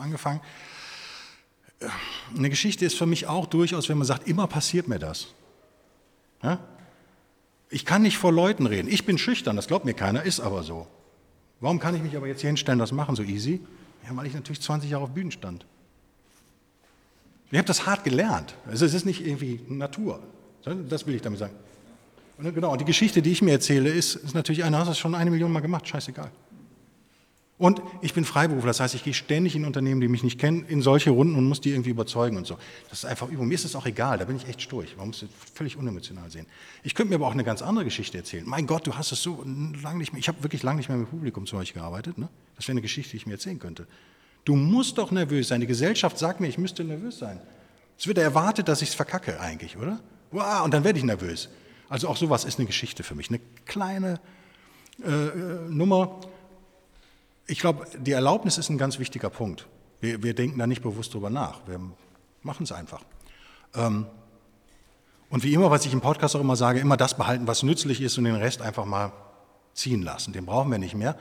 angefangen. 0.00 0.40
Eine 2.36 2.50
Geschichte 2.50 2.84
ist 2.84 2.96
für 2.96 3.06
mich 3.06 3.26
auch 3.26 3.46
durchaus, 3.46 3.88
wenn 3.88 3.98
man 3.98 4.06
sagt, 4.06 4.26
immer 4.28 4.46
passiert 4.46 4.88
mir 4.88 4.98
das. 4.98 5.28
Ja? 6.42 6.58
Ich 7.70 7.84
kann 7.84 8.02
nicht 8.02 8.18
vor 8.18 8.32
Leuten 8.32 8.66
reden. 8.66 8.88
Ich 8.88 9.06
bin 9.06 9.18
schüchtern, 9.18 9.56
das 9.56 9.66
glaubt 9.66 9.84
mir 9.84 9.94
keiner, 9.94 10.22
ist 10.22 10.40
aber 10.40 10.62
so. 10.62 10.86
Warum 11.60 11.78
kann 11.78 11.94
ich 11.94 12.02
mich 12.02 12.16
aber 12.16 12.26
jetzt 12.26 12.40
hier 12.40 12.48
hinstellen, 12.48 12.78
das 12.78 12.92
machen 12.92 13.16
so 13.16 13.22
easy? 13.22 13.60
Ja, 14.04 14.16
weil 14.16 14.26
ich 14.26 14.34
natürlich 14.34 14.60
20 14.60 14.90
Jahre 14.90 15.04
auf 15.04 15.10
Bühnen 15.10 15.30
stand. 15.30 15.66
Ich 17.50 17.58
habe 17.58 17.66
das 17.66 17.86
hart 17.86 18.04
gelernt. 18.04 18.54
Also 18.66 18.84
es 18.84 18.94
ist 18.94 19.06
nicht 19.06 19.26
irgendwie 19.26 19.60
Natur. 19.68 20.20
Das 20.64 21.06
will 21.06 21.14
ich 21.14 21.22
damit 21.22 21.38
sagen. 21.38 21.54
Und 22.38 22.54
genau, 22.54 22.72
und 22.72 22.80
die 22.80 22.84
Geschichte, 22.84 23.20
die 23.20 23.32
ich 23.32 23.42
mir 23.42 23.50
erzähle, 23.50 23.90
ist, 23.90 24.14
ist 24.14 24.34
natürlich 24.34 24.62
eine, 24.62 24.78
hast 24.78 24.88
du 24.88 24.94
schon 24.94 25.14
eine 25.14 25.30
Million 25.30 25.52
Mal 25.52 25.60
gemacht, 25.60 25.88
scheißegal. 25.88 26.30
Und 27.58 27.82
ich 28.02 28.14
bin 28.14 28.24
Freiberufler, 28.24 28.68
das 28.68 28.78
heißt, 28.78 28.94
ich 28.94 29.02
gehe 29.02 29.12
ständig 29.14 29.56
in 29.56 29.64
Unternehmen, 29.64 30.00
die 30.00 30.06
mich 30.06 30.22
nicht 30.22 30.38
kennen, 30.38 30.64
in 30.68 30.80
solche 30.80 31.10
Runden 31.10 31.34
und 31.34 31.48
muss 31.48 31.60
die 31.60 31.70
irgendwie 31.70 31.90
überzeugen 31.90 32.36
und 32.36 32.46
so. 32.46 32.56
Das 32.88 33.00
ist 33.00 33.04
einfach 33.04 33.28
Übung. 33.28 33.48
Mir 33.48 33.54
ist 33.54 33.64
es 33.64 33.74
auch 33.74 33.84
egal, 33.84 34.18
da 34.18 34.26
bin 34.26 34.36
ich 34.36 34.46
echt 34.46 34.62
sturch. 34.62 34.96
Man 34.96 35.08
muss 35.08 35.22
es 35.22 35.28
völlig 35.54 35.76
unemotional 35.76 36.30
sehen. 36.30 36.46
Ich 36.84 36.94
könnte 36.94 37.10
mir 37.10 37.16
aber 37.16 37.26
auch 37.26 37.32
eine 37.32 37.42
ganz 37.42 37.60
andere 37.60 37.84
Geschichte 37.84 38.16
erzählen. 38.16 38.44
Mein 38.46 38.68
Gott, 38.68 38.86
du 38.86 38.94
hast 38.94 39.10
es 39.10 39.20
so 39.20 39.44
lange 39.82 39.98
nicht 39.98 40.12
mehr, 40.12 40.20
ich 40.20 40.28
habe 40.28 40.40
wirklich 40.44 40.62
lange 40.62 40.76
nicht 40.76 40.88
mehr 40.88 40.98
mit 40.98 41.10
Publikum 41.10 41.46
zum 41.46 41.58
Beispiel 41.58 41.82
gearbeitet. 41.82 42.16
Ne? 42.16 42.28
Das 42.54 42.68
wäre 42.68 42.74
eine 42.74 42.82
Geschichte, 42.82 43.10
die 43.10 43.16
ich 43.16 43.26
mir 43.26 43.32
erzählen 43.32 43.58
könnte. 43.58 43.88
Du 44.44 44.54
musst 44.54 44.96
doch 44.96 45.10
nervös 45.10 45.48
sein. 45.48 45.60
Die 45.60 45.66
Gesellschaft 45.66 46.16
sagt 46.16 46.38
mir, 46.38 46.46
ich 46.46 46.58
müsste 46.58 46.84
nervös 46.84 47.18
sein. 47.18 47.40
Es 47.98 48.06
wird 48.06 48.18
erwartet, 48.18 48.68
dass 48.68 48.82
ich 48.82 48.90
es 48.90 48.94
verkacke 48.94 49.40
eigentlich, 49.40 49.76
oder? 49.76 49.98
Wow, 50.30 50.64
und 50.64 50.72
dann 50.72 50.84
werde 50.84 51.00
ich 51.00 51.04
nervös. 51.04 51.48
Also 51.88 52.08
auch 52.08 52.16
sowas 52.16 52.44
ist 52.44 52.58
eine 52.58 52.66
Geschichte 52.66 53.02
für 53.02 53.14
mich, 53.14 53.28
eine 53.28 53.40
kleine 53.66 54.20
äh, 55.02 55.10
äh, 55.10 55.68
Nummer. 55.68 56.20
Ich 57.46 57.60
glaube, 57.60 57.86
die 57.98 58.12
Erlaubnis 58.12 58.58
ist 58.58 58.68
ein 58.68 58.78
ganz 58.78 58.98
wichtiger 58.98 59.30
Punkt. 59.30 59.66
Wir, 60.00 60.22
wir 60.22 60.34
denken 60.34 60.58
da 60.58 60.66
nicht 60.66 60.82
bewusst 60.82 61.14
drüber 61.14 61.30
nach. 61.30 61.60
Wir 61.66 61.80
machen 62.42 62.64
es 62.64 62.72
einfach. 62.72 63.02
Ähm, 63.74 64.06
und 65.30 65.44
wie 65.44 65.52
immer, 65.52 65.70
was 65.70 65.84
ich 65.86 65.92
im 65.92 66.00
Podcast 66.00 66.36
auch 66.36 66.40
immer 66.40 66.56
sage, 66.56 66.80
immer 66.80 66.96
das 66.96 67.16
behalten, 67.16 67.46
was 67.46 67.62
nützlich 67.62 68.00
ist 68.00 68.16
und 68.18 68.24
den 68.24 68.34
Rest 68.34 68.62
einfach 68.62 68.84
mal 68.84 69.12
ziehen 69.74 70.02
lassen. 70.02 70.32
Den 70.32 70.46
brauchen 70.46 70.70
wir 70.70 70.78
nicht 70.78 70.94
mehr. 70.94 71.16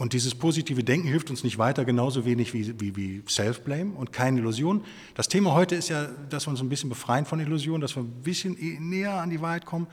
Und 0.00 0.14
dieses 0.14 0.34
positive 0.34 0.82
Denken 0.82 1.08
hilft 1.08 1.28
uns 1.28 1.44
nicht 1.44 1.58
weiter, 1.58 1.84
genauso 1.84 2.24
wenig 2.24 2.54
wie, 2.54 2.80
wie, 2.80 2.96
wie 2.96 3.22
Self-Blame 3.28 3.92
und 3.92 4.14
keine 4.14 4.40
Illusion. 4.40 4.82
Das 5.14 5.28
Thema 5.28 5.52
heute 5.52 5.74
ist 5.74 5.90
ja, 5.90 6.06
dass 6.30 6.46
wir 6.46 6.52
uns 6.52 6.62
ein 6.62 6.70
bisschen 6.70 6.88
befreien 6.88 7.26
von 7.26 7.38
Illusionen, 7.38 7.82
dass 7.82 7.96
wir 7.96 8.04
ein 8.04 8.22
bisschen 8.22 8.56
näher 8.80 9.20
an 9.20 9.28
die 9.28 9.42
Wahrheit 9.42 9.66
kommen, 9.66 9.88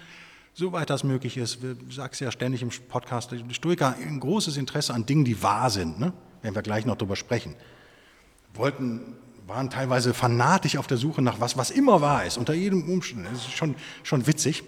soweit 0.54 0.90
das 0.90 1.04
möglich 1.04 1.36
ist. 1.36 1.62
Wir 1.62 1.76
sagen 1.90 2.12
es 2.14 2.22
ja 2.22 2.32
ständig 2.32 2.62
im 2.62 2.70
Podcast, 2.88 3.34
die 3.34 3.54
Stoiker 3.54 3.98
ein 4.02 4.22
großes 4.22 4.56
Interesse 4.56 4.94
an 4.94 5.06
Dingen, 5.06 5.26
die 5.26 5.44
wahr 5.44 5.70
sind. 5.70 6.00
Ne? 6.00 6.14
Werden 6.42 6.56
wir 6.56 6.62
gleich 6.62 6.86
noch 6.86 6.96
darüber 6.96 7.18
sprechen. 7.18 7.54
Wollten, 8.54 9.18
waren 9.46 9.70
teilweise 9.70 10.14
fanatisch 10.14 10.78
auf 10.78 10.88
der 10.88 10.96
Suche 10.96 11.22
nach 11.22 11.42
was, 11.42 11.58
was 11.58 11.70
immer 11.70 12.00
wahr 12.00 12.24
ist, 12.24 12.38
unter 12.38 12.54
jedem 12.54 12.90
Umstand. 12.90 13.26
Das 13.26 13.40
ist 13.40 13.58
schon, 13.58 13.76
schon 14.04 14.26
witzig. 14.26 14.64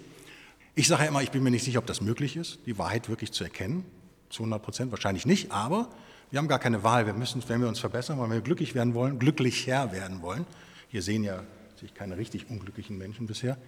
Ich 0.74 0.86
sage 0.86 1.04
ja 1.04 1.08
immer, 1.08 1.22
ich 1.22 1.30
bin 1.30 1.42
mir 1.42 1.50
nicht 1.50 1.64
sicher, 1.64 1.78
ob 1.78 1.86
das 1.86 2.02
möglich 2.02 2.36
ist, 2.36 2.58
die 2.66 2.76
Wahrheit 2.76 3.08
wirklich 3.08 3.32
zu 3.32 3.42
erkennen 3.42 3.86
zu 4.30 4.42
100 4.42 4.62
Prozent 4.62 4.90
wahrscheinlich 4.90 5.26
nicht, 5.26 5.52
aber 5.52 5.88
wir 6.30 6.38
haben 6.38 6.48
gar 6.48 6.58
keine 6.58 6.82
Wahl. 6.82 7.06
Wir 7.06 7.14
müssen, 7.14 7.42
wenn 7.48 7.60
wir 7.60 7.68
uns 7.68 7.80
verbessern 7.80 8.18
wollen, 8.18 8.30
wenn 8.30 8.38
wir 8.38 8.42
glücklich 8.42 8.74
werden 8.74 8.94
wollen, 8.94 9.18
glücklicher 9.18 9.92
werden 9.92 10.22
wollen, 10.22 10.46
hier 10.88 11.02
sehen 11.02 11.24
ja 11.24 11.42
sich 11.78 11.94
keine 11.94 12.16
richtig 12.16 12.48
unglücklichen 12.48 12.96
Menschen 12.96 13.26
bisher, 13.26 13.58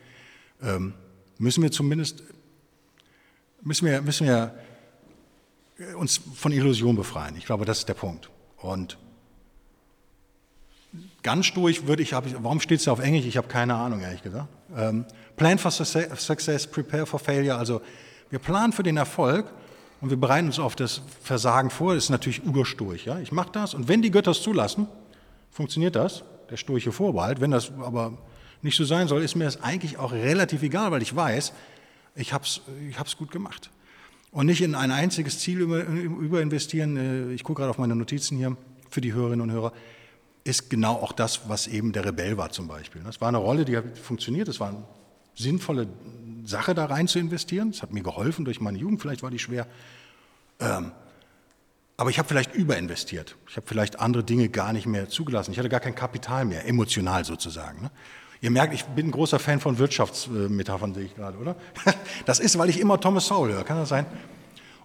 ähm, 0.63 0.95
müssen 1.39 1.63
wir 1.63 1.73
zumindest 1.73 2.23
müssen 3.63 3.87
wir, 3.87 4.03
müssen 4.03 4.27
wir 4.27 4.55
uns 5.97 6.21
von 6.35 6.53
Illusion 6.53 6.97
befreien. 6.97 7.37
Ich 7.37 7.47
glaube, 7.47 7.65
das 7.65 7.79
ist 7.79 7.89
der 7.89 7.95
Punkt. 7.95 8.31
Und 8.59 8.99
ganz 11.23 11.53
durch 11.55 11.87
würde 11.87 12.03
ich, 12.03 12.13
warum 12.13 12.61
steht 12.61 12.81
es 12.81 12.87
ja 12.87 12.93
auf 12.93 13.01
Englisch? 13.01 13.25
Ich 13.27 13.37
habe 13.37 13.49
keine 13.49 13.75
Ahnung, 13.75 14.01
ehrlich 14.01 14.23
gesagt. 14.23 14.49
Ähm, 14.77 15.07
Plan 15.37 15.59
for 15.59 15.71
success, 15.71 16.67
prepare 16.67 17.07
for 17.07 17.19
failure. 17.19 17.57
Also 17.57 17.81
wir 18.31 18.39
planen 18.39 18.73
für 18.73 18.83
den 18.83 18.97
Erfolg 18.97 19.53
und 20.03 20.11
wir 20.11 20.17
bereiten 20.19 20.49
uns 20.49 20.59
auf 20.59 20.77
das 20.77 21.01
Versagen 21.23 21.71
vor. 21.71 21.95
Das 21.95 22.05
ist 22.05 22.11
natürlich 22.11 22.45
Ursturch. 22.45 23.07
Ja? 23.07 23.19
Ich 23.21 23.33
mache 23.33 23.51
das 23.53 23.73
und 23.73 23.89
wenn 23.89 24.03
die 24.03 24.11
Götter 24.11 24.33
es 24.33 24.43
zulassen, 24.43 24.89
funktioniert 25.51 25.95
das, 25.95 26.25
der 26.51 26.57
sturche 26.59 26.93
Vorbehalt. 26.93 27.41
Wenn 27.41 27.53
das 27.53 27.71
aber 27.81 28.19
nicht 28.63 28.77
so 28.77 28.85
sein 28.85 29.09
soll, 29.09 29.23
ist 29.23 29.37
mir 29.37 29.45
das 29.45 29.63
eigentlich 29.63 29.99
auch 29.99 30.13
relativ 30.13 30.63
egal, 30.63 30.91
weil 30.91 31.03
ich 31.03 31.15
weiß, 31.15 31.53
ich 32.17 32.33
habe 32.33 32.45
es 32.45 32.61
ich 32.91 32.99
hab's 32.99 33.17
gut 33.17 33.31
gemacht. 33.31 33.71
Und 34.33 34.47
nicht 34.47 34.61
in 34.61 34.75
ein 34.75 34.91
einziges 34.91 35.39
Ziel 35.39 35.61
über, 35.61 35.85
überinvestieren. 35.85 36.97
Äh, 36.97 37.33
ich 37.35 37.45
gucke 37.45 37.61
gerade 37.61 37.71
auf 37.71 37.79
meine 37.79 37.95
Notizen 37.95 38.37
hier 38.37 38.57
für 38.91 39.01
die 39.01 39.13
Hörerinnen 39.13 39.43
und 39.43 39.53
Hörer. 39.53 39.73
Ist 40.43 40.69
genau 40.69 40.95
auch 40.95 41.13
das, 41.13 41.49
was 41.49 41.69
eben 41.69 41.93
der 41.93 42.05
Rebell 42.05 42.37
war 42.37 42.51
zum 42.51 42.67
Beispiel. 42.67 43.03
Das 43.05 43.21
war 43.21 43.29
eine 43.29 43.39
Rolle, 43.39 43.65
die 43.65 43.77
hat 43.77 43.97
funktioniert. 43.97 44.49
Das 44.49 44.59
war 44.59 44.71
eine 44.71 44.83
sinnvolle 45.35 45.89
Sache 46.45 46.75
da 46.75 46.87
rein 46.87 47.09
zu 47.09 47.19
investieren. 47.19 47.73
Das 47.73 47.83
hat 47.83 47.93
mir 47.93 48.03
geholfen 48.03 48.45
durch 48.45 48.61
meine 48.61 48.79
Jugend, 48.79 49.01
vielleicht 49.01 49.23
war 49.23 49.31
die 49.31 49.39
schwer. 49.39 49.67
Ähm, 50.61 50.93
aber 51.97 52.11
ich 52.11 52.19
habe 52.19 52.29
vielleicht 52.29 52.55
überinvestiert. 52.55 53.37
Ich 53.49 53.57
habe 53.57 53.67
vielleicht 53.67 54.01
andere 54.01 54.25
Dinge 54.25 54.49
gar 54.49 54.73
nicht 54.73 54.87
mehr 54.87 55.09
zugelassen. 55.09 55.53
Ich 55.53 55.59
hatte 55.59 55.69
gar 55.69 55.81
kein 55.81 55.95
Kapital 55.95 56.45
mehr, 56.45 56.67
emotional 56.67 57.25
sozusagen. 57.25 57.83
Ne? 57.83 57.91
Ihr 58.41 58.51
merkt, 58.51 58.75
ich 58.75 58.85
bin 58.85 59.07
ein 59.09 59.13
großer 59.13 59.39
Fan 59.39 59.61
von 59.61 59.79
Wirtschaftsmetaphern, 59.79 60.95
sehe 60.95 61.05
ich 61.05 61.15
gerade, 61.15 61.39
oder? 61.39 61.55
Das 62.27 62.41
ist, 62.41 62.59
weil 62.59 62.71
ich 62.71 62.81
immer 62.81 63.01
Thomas 63.01 63.27
Sowell 63.27 63.53
höre. 63.53 63.65
Kann 63.65 63.77
das 63.77 63.89
sein? 63.89 64.07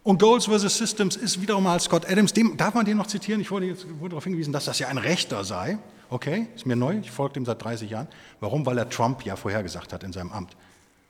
Und 0.03 0.21
Goals 0.21 0.45
vs. 0.45 0.77
Systems 0.77 1.15
ist 1.15 1.41
wiederum 1.41 1.63
mal 1.63 1.79
Scott 1.79 2.09
Adams. 2.09 2.33
Dem, 2.33 2.55
darf 2.55 2.75
man 2.75 2.85
den 2.85 2.97
noch 2.97 3.07
zitieren? 3.07 3.41
Ich 3.41 3.49
wurde 3.49 3.65
jetzt 3.65 3.87
wurde 3.99 4.11
darauf 4.11 4.23
hingewiesen, 4.23 4.53
dass 4.53 4.65
das 4.65 4.79
ja 4.79 4.87
ein 4.87 4.97
Rechter 4.99 5.43
sei. 5.43 5.79
Okay, 6.09 6.47
ist 6.55 6.65
mir 6.65 6.75
neu. 6.75 6.97
Ich 6.99 7.11
folge 7.11 7.33
dem 7.33 7.45
seit 7.45 7.63
30 7.63 7.89
Jahren. 7.89 8.07
Warum? 8.39 8.65
Weil 8.65 8.77
er 8.77 8.89
Trump 8.89 9.23
ja 9.23 9.35
vorhergesagt 9.35 9.91
hat 9.93 10.03
in 10.03 10.13
seinem 10.13 10.31
Amt. 10.31 10.55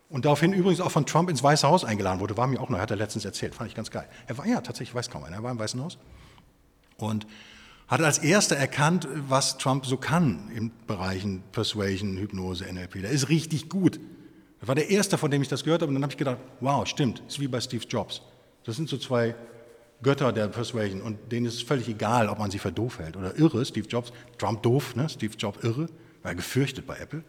Und 0.10 0.26
daraufhin 0.26 0.54
übrigens 0.54 0.80
auch 0.80 0.92
von 0.92 1.06
Trump 1.06 1.30
ins 1.30 1.44
Weiße 1.44 1.68
Haus 1.68 1.84
eingeladen 1.84 2.20
wurde, 2.20 2.38
war 2.38 2.48
mir 2.48 2.62
auch 2.62 2.70
neu, 2.70 2.80
hat 2.80 2.92
er 2.92 2.98
letztens 2.98 3.26
erzählt, 3.26 3.54
fand 3.54 3.70
ich 3.70 3.76
ganz 3.76 3.92
geil. 3.92 4.08
Er 4.28 4.38
war 4.38 4.48
ja 4.48 4.62
tatsächlich, 4.62 4.96
weiß 4.96 5.10
kaum 5.10 5.24
einer, 5.24 5.38
er 5.38 5.44
war 5.44 5.52
im 5.52 5.60
Weißen 5.60 5.82
Haus 5.84 5.98
und 6.98 7.28
hat 7.88 8.02
als 8.02 8.18
erster 8.18 8.56
erkannt, 8.56 9.08
was 9.28 9.58
Trump 9.58 9.86
so 9.86 9.98
kann 9.98 10.50
in 10.54 10.72
Bereichen 10.88 11.44
Persuasion, 11.52 12.18
Hypnose, 12.18 12.66
NLP. 12.66 13.02
Der 13.02 13.12
ist 13.12 13.30
richtig 13.30 13.70
gut. 13.70 14.00
Er 14.62 14.68
war 14.68 14.76
der 14.76 14.90
Erste, 14.90 15.18
von 15.18 15.30
dem 15.30 15.42
ich 15.42 15.48
das 15.48 15.64
gehört 15.64 15.82
habe 15.82 15.90
und 15.90 15.96
dann 15.96 16.04
habe 16.04 16.12
ich 16.12 16.18
gedacht, 16.18 16.38
wow, 16.62 16.86
stimmt, 16.88 17.22
ist 17.28 17.40
wie 17.40 17.48
bei 17.48 17.62
Steve 17.62 17.86
Jobs. 17.86 18.22
Das 18.64 18.76
sind 18.76 18.90
so 18.90 18.98
zwei 18.98 19.36
Götter 20.04 20.32
der 20.32 20.48
Persuasion 20.48 21.02
und 21.02 21.32
denen 21.32 21.48
ist 21.48 21.56
es 21.56 21.62
völlig 21.62 21.88
egal, 21.88 22.30
ob 22.30 22.38
man 22.38 22.52
sie 22.52 22.60
für 22.60 22.72
doof 22.72 23.00
hält 23.00 23.18
oder 23.18 23.36
irre. 23.38 23.66
Steve 23.66 23.88
Jobs, 23.88 24.12
Trump 24.38 24.62
doof, 24.62 24.96
ne? 24.96 25.10
Steve 25.10 25.34
Jobs 25.38 25.64
irre, 25.64 25.88
war 26.22 26.36
gefürchtet 26.36 26.86
bei 26.86 26.98
Apple. 26.98 27.24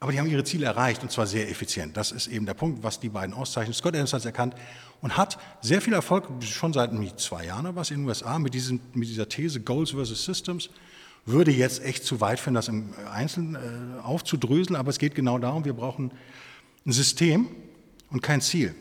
Aber 0.00 0.12
die 0.12 0.20
haben 0.20 0.28
ihre 0.28 0.44
Ziele 0.44 0.66
erreicht 0.66 1.02
und 1.02 1.10
zwar 1.10 1.26
sehr 1.26 1.50
effizient. 1.50 1.96
Das 1.96 2.12
ist 2.12 2.28
eben 2.28 2.46
der 2.46 2.54
Punkt, 2.54 2.82
was 2.82 3.00
die 3.00 3.08
beiden 3.08 3.34
auszeichnet. 3.34 3.74
Scott 3.74 3.94
Adams 3.94 4.12
hat 4.12 4.20
es 4.20 4.26
erkannt 4.26 4.54
und 5.00 5.16
hat 5.16 5.38
sehr 5.60 5.80
viel 5.80 5.92
Erfolg, 5.92 6.28
schon 6.42 6.72
seit 6.72 6.92
zwei 7.18 7.46
Jahren 7.46 7.74
was 7.74 7.90
in 7.90 8.00
den 8.00 8.08
USA, 8.08 8.38
mit, 8.38 8.54
diesem, 8.54 8.80
mit 8.92 9.08
dieser 9.08 9.28
These 9.28 9.60
Goals 9.60 9.90
versus 9.90 10.24
Systems. 10.24 10.70
Würde 11.26 11.50
jetzt 11.50 11.82
echt 11.82 12.04
zu 12.04 12.20
weit 12.20 12.38
führen, 12.38 12.54
das 12.54 12.68
im 12.68 12.94
Einzelnen 13.10 13.56
äh, 13.56 14.00
aufzudröseln, 14.02 14.76
aber 14.76 14.90
es 14.90 14.98
geht 14.98 15.14
genau 15.14 15.38
darum, 15.38 15.64
wir 15.64 15.74
brauchen 15.74 16.12
ein 16.86 16.92
System 16.92 17.48
und 18.10 18.22
kein 18.22 18.40
Ziel. 18.40 18.74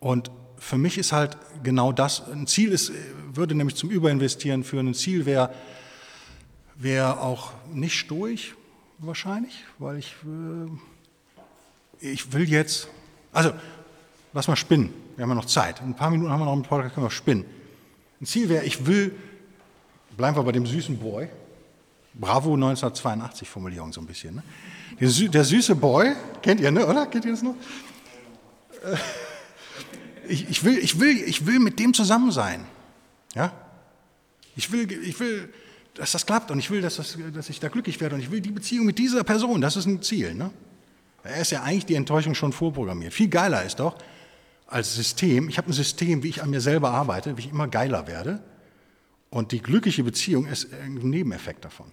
Und 0.00 0.30
für 0.58 0.78
mich 0.78 0.98
ist 0.98 1.12
halt 1.12 1.36
genau 1.62 1.92
das, 1.92 2.28
ein 2.28 2.46
Ziel 2.46 2.72
ist, 2.72 2.92
würde 3.32 3.54
nämlich 3.54 3.76
zum 3.76 3.90
Überinvestieren 3.90 4.64
führen. 4.64 4.88
Ein 4.88 4.94
Ziel 4.94 5.26
wäre 5.26 5.50
wär 6.76 7.20
auch 7.20 7.52
nicht 7.72 8.10
durch, 8.10 8.54
wahrscheinlich, 8.98 9.64
weil 9.78 9.98
ich, 9.98 10.14
äh, 12.00 12.10
ich 12.12 12.32
will 12.32 12.48
jetzt, 12.48 12.88
also 13.32 13.52
lass 14.32 14.48
mal 14.48 14.56
spinnen, 14.56 14.92
wir 15.16 15.22
haben 15.22 15.30
ja 15.30 15.34
noch 15.34 15.46
Zeit, 15.46 15.80
in 15.80 15.88
ein 15.88 15.96
paar 15.96 16.10
Minuten 16.10 16.30
haben 16.30 16.40
wir 16.40 16.46
noch 16.46 16.52
einen 16.52 16.62
Podcast, 16.62 16.94
können 16.94 17.06
wir 17.06 17.10
spinnen. 17.10 17.44
Ein 18.20 18.26
Ziel 18.26 18.48
wäre, 18.48 18.64
ich 18.64 18.86
will, 18.86 19.14
bleiben 20.16 20.36
wir 20.36 20.42
bei 20.42 20.52
dem 20.52 20.66
süßen 20.66 20.98
Boy, 20.98 21.28
Bravo 22.14 22.54
1982 22.54 23.48
Formulierung 23.48 23.92
so 23.92 24.00
ein 24.00 24.06
bisschen. 24.06 24.36
Ne? 24.36 24.42
Der, 25.00 25.08
der, 25.28 25.44
süße 25.44 25.76
Boy, 25.76 26.14
kennt 26.42 26.60
ihr, 26.60 26.70
ne, 26.72 26.84
oder? 26.84 27.06
Kennt 27.06 27.24
ihr 27.24 27.30
das 27.30 27.42
noch? 27.42 27.54
Äh, 28.82 28.96
ich, 30.28 30.48
ich, 30.48 30.64
will, 30.64 30.78
ich, 30.78 31.00
will, 31.00 31.16
ich 31.26 31.46
will 31.46 31.58
mit 31.58 31.78
dem 31.78 31.94
zusammen 31.94 32.30
sein. 32.30 32.64
Ja? 33.34 33.52
Ich 34.56 34.72
will, 34.72 34.90
ich 34.90 35.18
will 35.20 35.52
dass 35.98 36.12
das 36.12 36.26
klappt 36.26 36.50
und 36.50 36.58
ich 36.58 36.70
will, 36.70 36.80
dass, 36.80 36.96
das, 36.96 37.18
dass 37.34 37.50
ich 37.50 37.60
da 37.60 37.68
glücklich 37.68 38.00
werde 38.00 38.14
und 38.14 38.20
ich 38.20 38.30
will 38.30 38.40
die 38.40 38.52
Beziehung 38.52 38.86
mit 38.86 38.98
dieser 38.98 39.24
Person, 39.24 39.60
das 39.60 39.76
ist 39.76 39.86
ein 39.86 40.00
Ziel. 40.00 40.34
Ne? 40.34 40.50
Er 41.24 41.40
ist 41.40 41.50
ja 41.50 41.62
eigentlich 41.62 41.86
die 41.86 41.96
Enttäuschung 41.96 42.34
schon 42.34 42.52
vorprogrammiert. 42.52 43.12
Viel 43.12 43.28
geiler 43.28 43.64
ist 43.64 43.80
doch 43.80 43.98
als 44.68 44.94
System, 44.94 45.48
ich 45.48 45.58
habe 45.58 45.68
ein 45.68 45.72
System, 45.72 46.22
wie 46.22 46.28
ich 46.28 46.42
an 46.42 46.50
mir 46.50 46.60
selber 46.60 46.90
arbeite, 46.90 47.36
wie 47.36 47.42
ich 47.42 47.50
immer 47.50 47.68
geiler 47.68 48.06
werde, 48.06 48.40
Und 49.30 49.52
die 49.52 49.60
glückliche 49.60 50.04
Beziehung 50.04 50.46
ist 50.46 50.68
ein 50.72 50.94
Nebeneffekt 50.94 51.64
davon. 51.64 51.92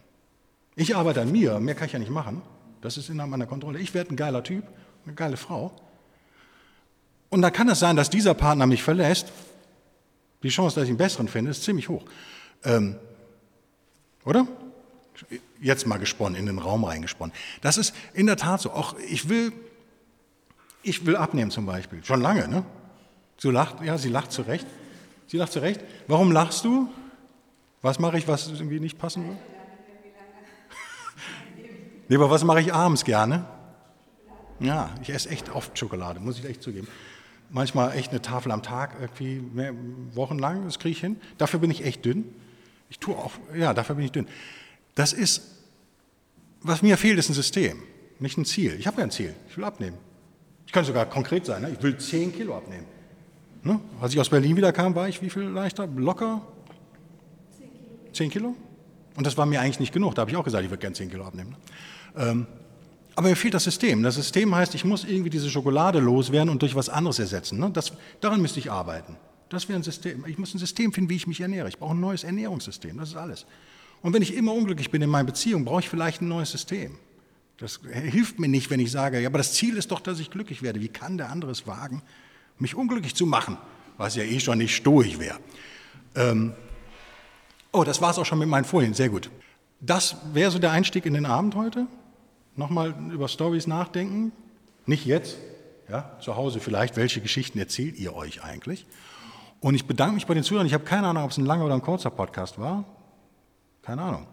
Ich 0.76 0.96
arbeite 0.96 1.22
an 1.22 1.32
mir, 1.32 1.60
mehr 1.60 1.76
kann 1.76 1.88
ich 1.88 1.94
ja 1.94 2.00
nicht 2.00 2.12
machen. 2.12 2.42
Das 2.82 2.98
ist 2.98 3.10
innerhalb 3.10 3.32
meiner 3.32 3.48
Kontrolle. 3.48 3.80
Ich 3.80 3.94
werde 3.94 4.14
ein 4.14 4.16
geiler 4.16 4.44
Typ, 4.44 4.64
eine 5.06 5.16
geile 5.16 5.38
Frau. 5.38 5.76
Und 7.30 7.42
dann 7.42 7.52
kann 7.52 7.70
es 7.70 7.80
sein, 7.80 7.96
dass 7.96 8.10
dieser 8.10 8.34
Partner 8.34 8.68
mich 8.68 8.84
verlässt. 8.84 9.32
Die 10.44 10.50
Chance, 10.50 10.76
dass 10.76 10.84
ich 10.86 10.90
einen 10.90 10.98
besseren 10.98 11.28
finde, 11.28 11.52
ist 11.52 11.64
ziemlich 11.64 11.90
hoch. 11.90 12.04
Ähm, 12.64 12.96
oder? 14.26 14.48
Jetzt 15.62 15.88
mal 15.88 15.98
gesponnen, 15.98 16.38
in 16.38 16.46
den 16.46 16.60
Raum 16.60 16.84
reingesponnen. 16.84 17.34
Das 17.62 17.78
ist 17.78 17.96
in 18.14 18.28
der 18.28 18.38
Tat 18.38 18.62
so. 18.62 18.72
Auch 18.72 18.96
ich 19.10 19.30
will, 19.30 19.54
ich 20.84 21.06
will 21.06 21.16
abnehmen 21.16 21.52
zum 21.52 21.66
Beispiel. 21.66 22.04
Schon 22.04 22.22
lange, 22.22 22.48
ne? 22.48 22.66
So 23.38 23.52
lacht, 23.52 23.82
ja, 23.82 23.98
sie 23.98 24.10
lacht 24.10 24.32
zurecht. 24.32 24.68
Sie 25.28 25.38
lacht 25.38 25.52
zurecht. 25.52 25.82
Warum 26.08 26.32
lachst 26.32 26.64
du? 26.64 26.90
Was 27.82 28.00
mache 28.00 28.18
ich, 28.18 28.28
was 28.28 28.48
irgendwie 28.48 28.80
nicht 28.80 28.98
passen 28.98 29.38
nee, 32.08 32.16
aber 32.16 32.30
was 32.30 32.44
mache 32.44 32.62
ich 32.62 32.74
abends 32.74 33.04
gerne? 33.04 33.46
Ja, 34.60 34.90
ich 35.02 35.10
esse 35.10 35.30
echt 35.30 35.50
oft 35.50 35.78
Schokolade, 35.78 36.20
muss 36.20 36.40
ich 36.40 36.46
echt 36.46 36.64
zugeben. 36.64 36.88
Manchmal 37.50 37.96
echt 37.96 38.12
eine 38.12 38.22
Tafel 38.22 38.52
am 38.52 38.64
Tag, 38.64 38.96
irgendwie 39.00 39.40
mehr, 39.40 39.74
wochenlang, 40.14 40.66
das 40.66 40.80
kriege 40.80 40.92
ich 40.94 41.00
hin. 41.00 41.18
Dafür 41.38 41.60
bin 41.60 41.72
ich 41.72 41.86
echt 41.86 42.04
dünn. 42.04 42.26
Ich 42.90 43.00
tue 43.00 43.16
auch, 43.16 43.32
ja, 43.58 43.74
dafür 43.74 43.96
bin 43.96 44.06
ich 44.06 44.12
dünn. 44.12 44.28
Das 44.96 45.14
ist, 45.14 45.44
was 46.62 46.82
mir 46.82 46.98
fehlt, 46.98 47.20
ist 47.20 47.30
ein 47.30 47.34
System, 47.34 47.82
nicht 48.20 48.38
ein 48.38 48.46
Ziel. 48.46 48.76
Ich 48.80 48.88
habe 48.88 48.98
ja 48.98 49.04
ein 49.04 49.12
Ziel, 49.12 49.36
ich 49.50 49.58
will 49.58 49.64
abnehmen. 49.64 49.98
Ich 50.66 50.72
kann 50.72 50.84
sogar 50.84 51.06
konkret 51.06 51.46
sein, 51.46 51.62
ne? 51.62 51.70
ich 51.70 51.82
will 51.84 51.98
10 51.98 52.34
Kilo 52.34 52.58
abnehmen. 52.58 52.86
Ne? 53.64 53.80
Als 54.02 54.14
ich 54.14 54.20
aus 54.20 54.30
Berlin 54.30 54.56
wieder 54.56 54.72
kam, 54.72 54.96
war 54.96 55.08
ich 55.08 55.22
wie 55.22 55.30
viel 55.30 55.44
leichter? 55.44 55.88
Locker? 55.88 56.42
10 57.58 57.70
Kilo. 57.72 58.14
10 58.14 58.30
Kilo? 58.30 58.56
Und 59.16 59.26
das 59.26 59.38
war 59.38 59.46
mir 59.46 59.62
eigentlich 59.62 59.80
nicht 59.80 59.94
genug. 59.94 60.16
Da 60.16 60.22
habe 60.22 60.32
ich 60.32 60.38
auch 60.38 60.44
gesagt, 60.44 60.64
ich 60.64 60.70
würde 60.70 60.82
gerne 60.82 60.96
10 60.96 61.10
Kilo 61.10 61.26
abnehmen. 61.26 61.52
Ne? 61.52 61.58
Ähm, 62.24 62.48
aber 63.16 63.30
mir 63.30 63.36
fehlt 63.36 63.54
das 63.54 63.64
System. 63.64 64.04
Das 64.04 64.16
System 64.16 64.54
heißt, 64.54 64.76
ich 64.76 64.84
muss 64.84 65.06
irgendwie 65.06 65.30
diese 65.30 65.50
Schokolade 65.50 66.00
loswerden 66.00 66.50
und 66.50 66.62
durch 66.62 66.76
was 66.76 66.90
anderes 66.90 67.18
ersetzen. 67.20 67.60
Ne? 67.60 67.70
Das, 67.72 67.94
daran 68.20 68.42
müsste 68.42 68.60
ich 68.60 68.72
arbeiten. 68.72 69.16
Das 69.50 69.70
wäre 69.70 69.80
ein 69.80 69.84
System. 69.84 70.26
Ich 70.28 70.38
muss 70.38 70.54
ein 70.54 70.60
System 70.60 70.92
finden, 70.92 71.10
wie 71.10 71.16
ich 71.16 71.28
mich 71.28 71.40
ernähre. 71.40 71.70
Ich 71.70 71.78
brauche 71.78 71.94
ein 71.94 72.00
neues 72.00 72.24
Ernährungssystem. 72.26 72.98
Das 72.98 73.10
ist 73.10 73.16
alles. 73.16 73.46
Und 74.02 74.14
wenn 74.14 74.22
ich 74.22 74.36
immer 74.36 74.54
unglücklich 74.54 74.92
bin 74.92 75.02
in 75.02 75.10
meiner 75.10 75.26
Beziehung, 75.26 75.64
brauche 75.64 75.80
ich 75.80 75.90
vielleicht 75.90 76.22
ein 76.22 76.28
neues 76.28 76.52
System. 76.52 76.98
Das 77.58 77.80
hilft 77.90 78.38
mir 78.38 78.50
nicht, 78.50 78.70
wenn 78.70 78.82
ich 78.82 78.92
sage, 78.92 79.22
ja, 79.22 79.30
aber 79.30 79.38
das 79.38 79.54
Ziel 79.54 79.78
ist 79.78 79.92
doch, 79.92 80.02
dass 80.02 80.20
ich 80.20 80.30
glücklich 80.30 80.62
werde. 80.62 80.82
Wie 80.82 80.90
kann 80.90 81.18
der 81.18 81.30
andere 81.30 81.52
es 81.52 81.66
wagen, 81.66 82.02
mich 82.60 82.76
unglücklich 82.76 83.16
zu 83.16 83.26
machen, 83.26 83.58
was 83.98 84.16
ja 84.16 84.24
eh 84.24 84.42
schon 84.42 84.58
nicht 84.58 84.76
stoisch 84.76 85.20
wäre? 85.20 85.40
Ähm 86.16 86.54
oh, 87.72 87.86
das 87.86 88.02
war 88.02 88.12
es 88.12 88.18
auch 88.18 88.26
schon 88.26 88.40
mit 88.40 88.50
meinen 88.50 88.66
Folien. 88.66 88.94
Sehr 88.94 89.08
gut. 89.08 89.30
Das 89.80 90.18
wäre 90.34 90.52
so 90.52 90.60
der 90.60 90.72
Einstieg 90.72 91.06
in 91.06 91.14
den 91.14 91.26
Abend 91.26 91.56
heute 91.56 91.88
nochmal 92.56 92.94
über 93.12 93.28
Stories 93.28 93.68
nachdenken. 93.68 94.32
Nicht 94.86 95.06
jetzt, 95.06 95.38
ja, 95.90 96.12
zu 96.20 96.36
Hause 96.36 96.60
vielleicht. 96.60 96.96
Welche 96.96 97.22
Geschichten 97.22 97.60
erzählt 97.60 97.98
ihr 97.98 98.16
euch 98.16 98.44
eigentlich? 98.44 98.86
Und 99.60 99.76
ich 99.76 99.86
bedanke 99.86 100.16
mich 100.16 100.28
bei 100.28 100.34
den 100.34 100.44
Zuhörern. 100.44 100.68
Ich 100.68 100.74
habe 100.74 100.84
keine 100.84 101.08
Ahnung, 101.08 101.24
ob 101.24 101.32
es 101.32 101.38
ein 101.38 101.46
langer 101.46 101.66
oder 101.66 101.74
ein 101.74 101.82
kurzer 101.82 102.12
Podcast 102.12 102.60
war. 102.60 102.86
Keine 103.82 104.02
Ahnung. 104.02 104.28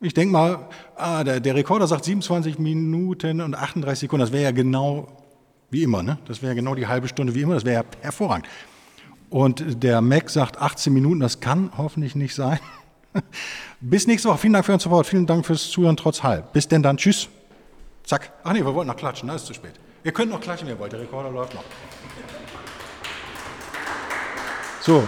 Ich 0.00 0.14
denke 0.14 0.32
mal, 0.32 0.68
ah, 0.96 1.24
der, 1.24 1.40
der, 1.40 1.54
Rekorder 1.54 1.86
sagt 1.86 2.04
27 2.04 2.58
Minuten 2.58 3.40
und 3.40 3.54
38 3.54 4.00
Sekunden. 4.00 4.20
Das 4.20 4.32
wäre 4.32 4.44
ja 4.44 4.50
genau 4.50 5.08
wie 5.70 5.82
immer. 5.82 6.02
Ne? 6.02 6.18
Das 6.26 6.42
wäre 6.42 6.52
ja 6.52 6.54
genau 6.54 6.74
die 6.74 6.86
halbe 6.86 7.08
Stunde 7.08 7.34
wie 7.34 7.42
immer. 7.42 7.54
Das 7.54 7.64
wäre 7.64 7.82
ja 7.82 8.02
hervorragend. 8.02 8.46
Und 9.30 9.82
der 9.82 10.00
Mac 10.00 10.30
sagt 10.30 10.60
18 10.60 10.92
Minuten. 10.92 11.20
Das 11.20 11.40
kann 11.40 11.70
hoffentlich 11.76 12.14
nicht 12.14 12.34
sein. 12.34 12.58
Bis 13.80 14.06
nächste 14.06 14.28
Woche. 14.28 14.38
Vielen 14.38 14.52
Dank 14.52 14.64
für 14.64 14.72
Ihren 14.72 14.80
Support. 14.80 15.06
Vielen 15.06 15.26
Dank 15.26 15.46
fürs 15.46 15.70
Zuhören 15.70 15.96
trotz 15.96 16.22
Hall. 16.22 16.44
Bis 16.52 16.68
denn 16.68 16.82
dann. 16.82 16.96
Tschüss. 16.96 17.28
Zack. 18.04 18.32
Ach 18.42 18.52
nee, 18.52 18.64
wir 18.64 18.74
wollten 18.74 18.88
noch 18.88 18.96
klatschen. 18.96 19.28
Das 19.28 19.42
ist 19.42 19.46
zu 19.46 19.54
spät. 19.54 19.72
Ihr 20.02 20.12
könnt 20.12 20.30
noch 20.30 20.40
klatschen, 20.40 20.68
wenn 20.68 20.74
ihr 20.76 20.78
wollt. 20.78 20.92
Der 20.92 21.00
Rekorder 21.00 21.30
läuft 21.30 21.54
noch. 21.54 21.64
So. 24.80 25.06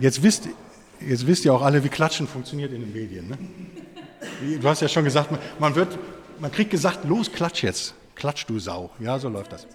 Jetzt 0.00 0.22
wisst, 0.22 0.48
jetzt 1.00 1.26
wisst 1.26 1.44
ihr 1.44 1.54
auch 1.54 1.62
alle, 1.62 1.82
wie 1.82 1.88
Klatschen 1.88 2.26
funktioniert 2.26 2.72
in 2.72 2.80
den 2.80 2.92
Medien. 2.92 3.28
Ne? 3.28 3.38
Du 4.60 4.68
hast 4.68 4.82
ja 4.82 4.88
schon 4.88 5.04
gesagt, 5.04 5.30
man, 5.58 5.74
wird, 5.74 5.96
man 6.40 6.50
kriegt 6.50 6.70
gesagt, 6.70 7.04
los, 7.04 7.30
klatsch 7.30 7.62
jetzt. 7.62 7.94
Klatsch, 8.14 8.44
du 8.46 8.58
Sau. 8.58 8.90
Ja, 8.98 9.18
so 9.18 9.28
läuft 9.28 9.52
das. 9.52 9.66